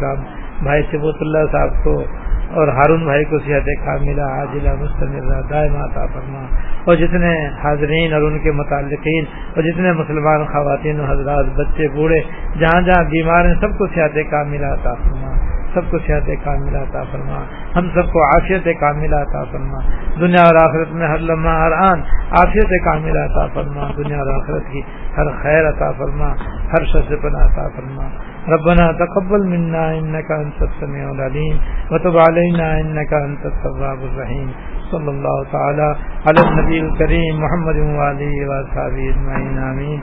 کام 0.00 0.43
بھائی 0.64 0.82
سبوت 0.92 1.16
اللہ 1.20 1.52
صاحب 1.52 1.84
کو 1.84 2.04
اور 2.50 2.68
ہارون 2.68 3.04
بھائی 3.04 3.24
کو 3.24 3.38
صحت 3.38 3.86
کا 3.86 3.96
ملا 4.00 4.26
عاجلہ 4.26 4.70
مستمر 4.80 5.42
دائم 5.42 5.76
عطا 5.76 6.06
فرما۔ 6.06 6.42
اور 6.84 6.96
جتنے 6.96 7.48
حاضرین 7.64 8.12
اور 8.12 8.22
ان 8.22 8.38
کے 8.38 8.52
متعلقین 8.52 9.24
اور 9.56 9.62
جتنے 9.62 9.92
مسلمان 9.92 10.44
خواتین 10.44 11.00
و 11.00 11.04
حضرات، 11.04 11.44
بچے، 11.56 11.88
بوڑھے، 11.88 12.20
جہاں 12.58 12.82
جہاں 12.82 13.04
بیمار 13.04 13.44
ہیں، 13.44 13.54
سب 13.60 13.78
کو 13.78 13.86
صحت 13.86 14.18
کا 14.30 14.42
ملا 14.42 14.74
عطا 14.74 14.94
فرما۔ 14.94 15.34
سب 15.74 15.80
کو 15.90 15.98
صحت 15.98 16.30
کاملہ 16.44 16.78
عطا 16.78 17.02
فرما۔ 17.12 17.44
ہم 17.76 17.88
سب 17.94 18.12
کو 18.12 18.24
عافیت 18.24 18.68
کاملہ 18.80 19.16
عطا 19.16 19.44
فرما۔ 19.44 19.78
دنیا 20.20 20.42
اور 20.42 20.54
آخرت 20.54 20.92
میں 20.92 21.08
ہر 21.08 21.18
لمحہ، 21.18 21.52
ہر 21.52 21.72
آن 21.72 22.00
عافیت 22.30 22.84
کاملہ 22.84 23.18
عطا 23.18 23.46
فرما۔ 23.46 23.88
دنیا 23.96 24.16
اور 24.16 24.42
آخرت 24.42 24.72
کی 24.72 24.80
ہر 25.16 25.26
خیر 25.42 25.68
عطا 25.68 25.92
فرما۔ 25.92 26.34
ہر 26.72 26.84
شخص 26.84 27.12
پناہ 27.22 27.44
عطا 27.44 27.68
فرما۔ 27.68 28.02
ربنا 28.48 28.92
تقبل 28.92 29.46
منا 29.46 29.98
انك 29.98 30.30
انت 30.30 30.62
السميع 30.62 31.10
العليم 31.10 31.60
وتب 31.92 32.16
علينا 32.18 32.80
انك 32.80 33.12
انت 33.12 33.46
التواب 33.46 33.98
الرحيم 34.04 34.52
صلى 34.92 35.10
الله 35.10 35.44
تعالى 35.52 35.96
على 36.26 36.40
النبي 36.40 36.80
الكريم 36.80 37.40
محمد 37.44 37.76
وعلى 37.76 38.46
واصحابه 38.48 39.08
اجمعين 39.10 39.58
امين 39.70 40.00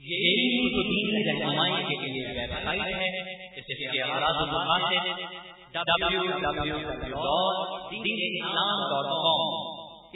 یہ 0.00 0.74
تو 0.74 0.82
دین 0.82 1.06
کی 1.12 1.22
رہنمائی 1.28 1.84
کے 1.88 1.96
لیے 2.02 2.26
ویب 2.34 2.52
سائٹ 2.64 2.88
ہے 2.96 3.08
اس 3.60 3.66
کے 3.92 4.02
آراز 4.02 4.38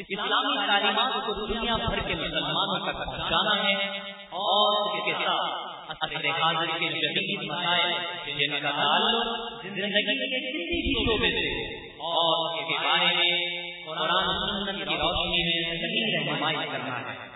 اسلامی 0.08 0.66
تعلیمات 0.66 1.26
کو 1.26 1.46
دنیا 1.46 1.76
بھر 1.76 1.98
کے 1.98 2.14
مسلمانوں 2.14 2.86
تک 2.86 2.98
پہنچانا 2.98 3.62
ہے 3.62 3.74
اور 4.30 4.90
اس 4.90 5.04
کے 5.04 5.12
ساتھ 5.24 5.70
اثر 5.88 6.26
حاضر 6.26 6.66
کے 6.78 6.88
جدید 6.88 7.50
مسائل 7.50 7.92
جن 8.38 8.60
کا 8.62 8.70
تعلق 8.70 9.62
زندگی 9.62 10.02
کے 10.02 10.52
کسی 10.52 10.80
بھی 10.80 11.04
شعبے 11.04 11.30
سے 11.30 11.76
اور 11.98 12.54
اس 12.54 12.68
کے 12.68 12.88
بارے 12.88 13.16
میں 13.16 13.60
قرآن 13.86 14.24
سنت 14.24 14.88
کی 14.88 14.94
روشنی 14.96 15.42
میں 15.42 15.80
صحیح 15.80 16.16
رہنمائی 16.16 16.56
کرنا 16.56 17.00
ہے۔ 17.00 17.28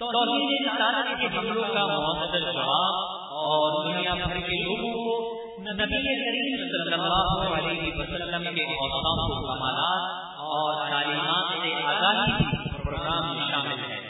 توحید 0.00 0.66
رسالت 0.66 1.20
کے 1.20 1.38
حملوں 1.38 1.74
کا 1.74 1.86
معتدل 1.86 2.52
جواب 2.52 2.94
اور 3.30 3.84
دنیا 3.84 4.14
بھر 4.14 4.40
کے 4.40 4.62
لوگوں 4.62 4.92
کو 4.92 5.32
نبی 5.60 5.84
کریم 5.84 6.68
صلی 6.68 6.92
اللہ 6.92 7.56
علیہ 7.56 7.94
وسلم 7.96 8.54
کے 8.54 8.62
اوصاف 8.62 9.30
و 9.30 9.46
کمالات 9.46 10.31
اور 10.52 10.88
تعلیمات 10.90 11.52
سے 11.62 11.74
آگاہی 11.74 12.56
پروگرام 12.84 13.36
میں 13.36 13.46
شامل 13.50 13.90
ہے۔ 13.90 14.00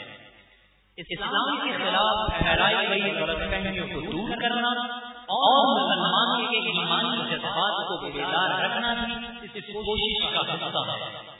اسلام 0.97 1.55
کے 1.57 1.77
خلاف 1.77 2.39
پھیلائی 2.39 2.89
گئی 2.89 3.15
غلط 3.15 3.37
فہمیوں 3.37 3.87
کو 3.87 4.11
دور 4.11 4.29
کرنا 4.29 4.67
اور 5.13 5.81
مسلمان 5.81 6.45
کے 6.45 6.57
ایمانی 6.57 7.17
جذبات 7.17 7.87
کو 7.87 8.11
بیدار 8.11 8.63
رکھنا 8.65 8.93
بھی 8.93 9.13
اس 9.43 9.65
کوشش 9.65 10.33
کا 10.33 10.53
حصہ 10.53 10.91
ہے۔ 10.91 11.33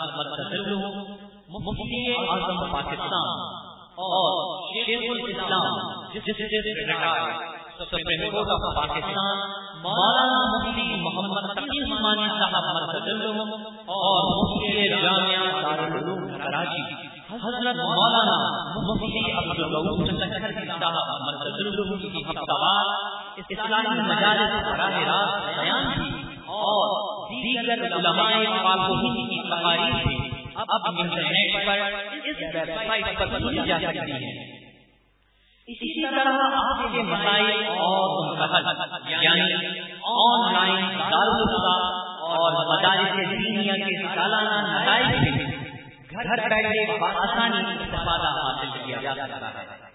مفتی 1.50 2.14
اعظم 2.16 2.72
پاکستان 2.72 3.58
اور 4.00 4.74
شیخ 4.74 5.00
الاسلام 5.10 5.97
سپریم 7.80 8.22
کورٹ 8.32 8.52
آف 8.52 8.64
پاکستان، 8.76 9.42
مولانا 9.82 10.38
مفتی 10.46 10.86
محمد 11.02 11.50
تقی 11.52 11.82
عثمانی 11.82 12.30
صاحب 12.40 12.70
مرکز 12.70 13.10
اور 13.88 14.30
مفتی 14.30 14.88
جامعہ 14.94 15.52
دارالعلوم 15.58 16.24
کراچی، 16.38 16.82
حضرت 17.36 17.82
مولانا 17.82 18.40
مفتی 18.88 19.24
عبدالغفور 19.34 20.08
جی 20.08 20.18
صاحب 20.80 21.14
مرکز 21.22 21.56
کی 22.08 22.24
ہفتہ 22.24 22.74
اسلامی 23.48 24.00
مجالس 24.02 24.54
براہ 24.66 25.00
راست 25.04 25.48
بیان 25.56 25.90
کی 25.94 26.12
اور 26.58 26.86
دیگر 27.32 27.88
علماء 27.94 28.32
پاکوہین 28.64 29.26
کی 29.30 29.42
تقاریر 29.50 30.06
بھی 30.06 30.18
اب 30.58 30.94
انٹرنیٹ 30.96 31.66
پر 31.66 31.90
اس 32.26 32.38
ویب 32.54 32.78
سائٹ 32.78 33.18
پر 33.20 33.40
سنی 33.40 33.68
جا 33.68 33.78
سکتی 33.80 34.24
ہیں 34.24 34.57
اسی 35.68 35.88
طرح 36.02 36.28
آپ 36.58 36.82
کے 36.92 37.02
مسائل 37.02 37.66
اور 37.68 38.38
یعنی 39.08 39.56
آن 40.12 40.54
لائن 40.54 40.86
دارالفا 41.00 41.74
اور 42.28 42.56
مدارس 42.70 43.18
دینیا 43.32 43.74
کے 43.74 43.98
سالانہ 44.16 44.62
نتائج 44.68 45.28
گھر 46.12 46.48
بیٹھے 46.50 46.86
آسانی 47.24 47.62
استفادہ 47.74 48.32
حاصل 48.38 48.72
کیا 48.86 49.02
جا 49.02 49.14
سکتا 49.16 49.50
ہے۔ 49.50 49.87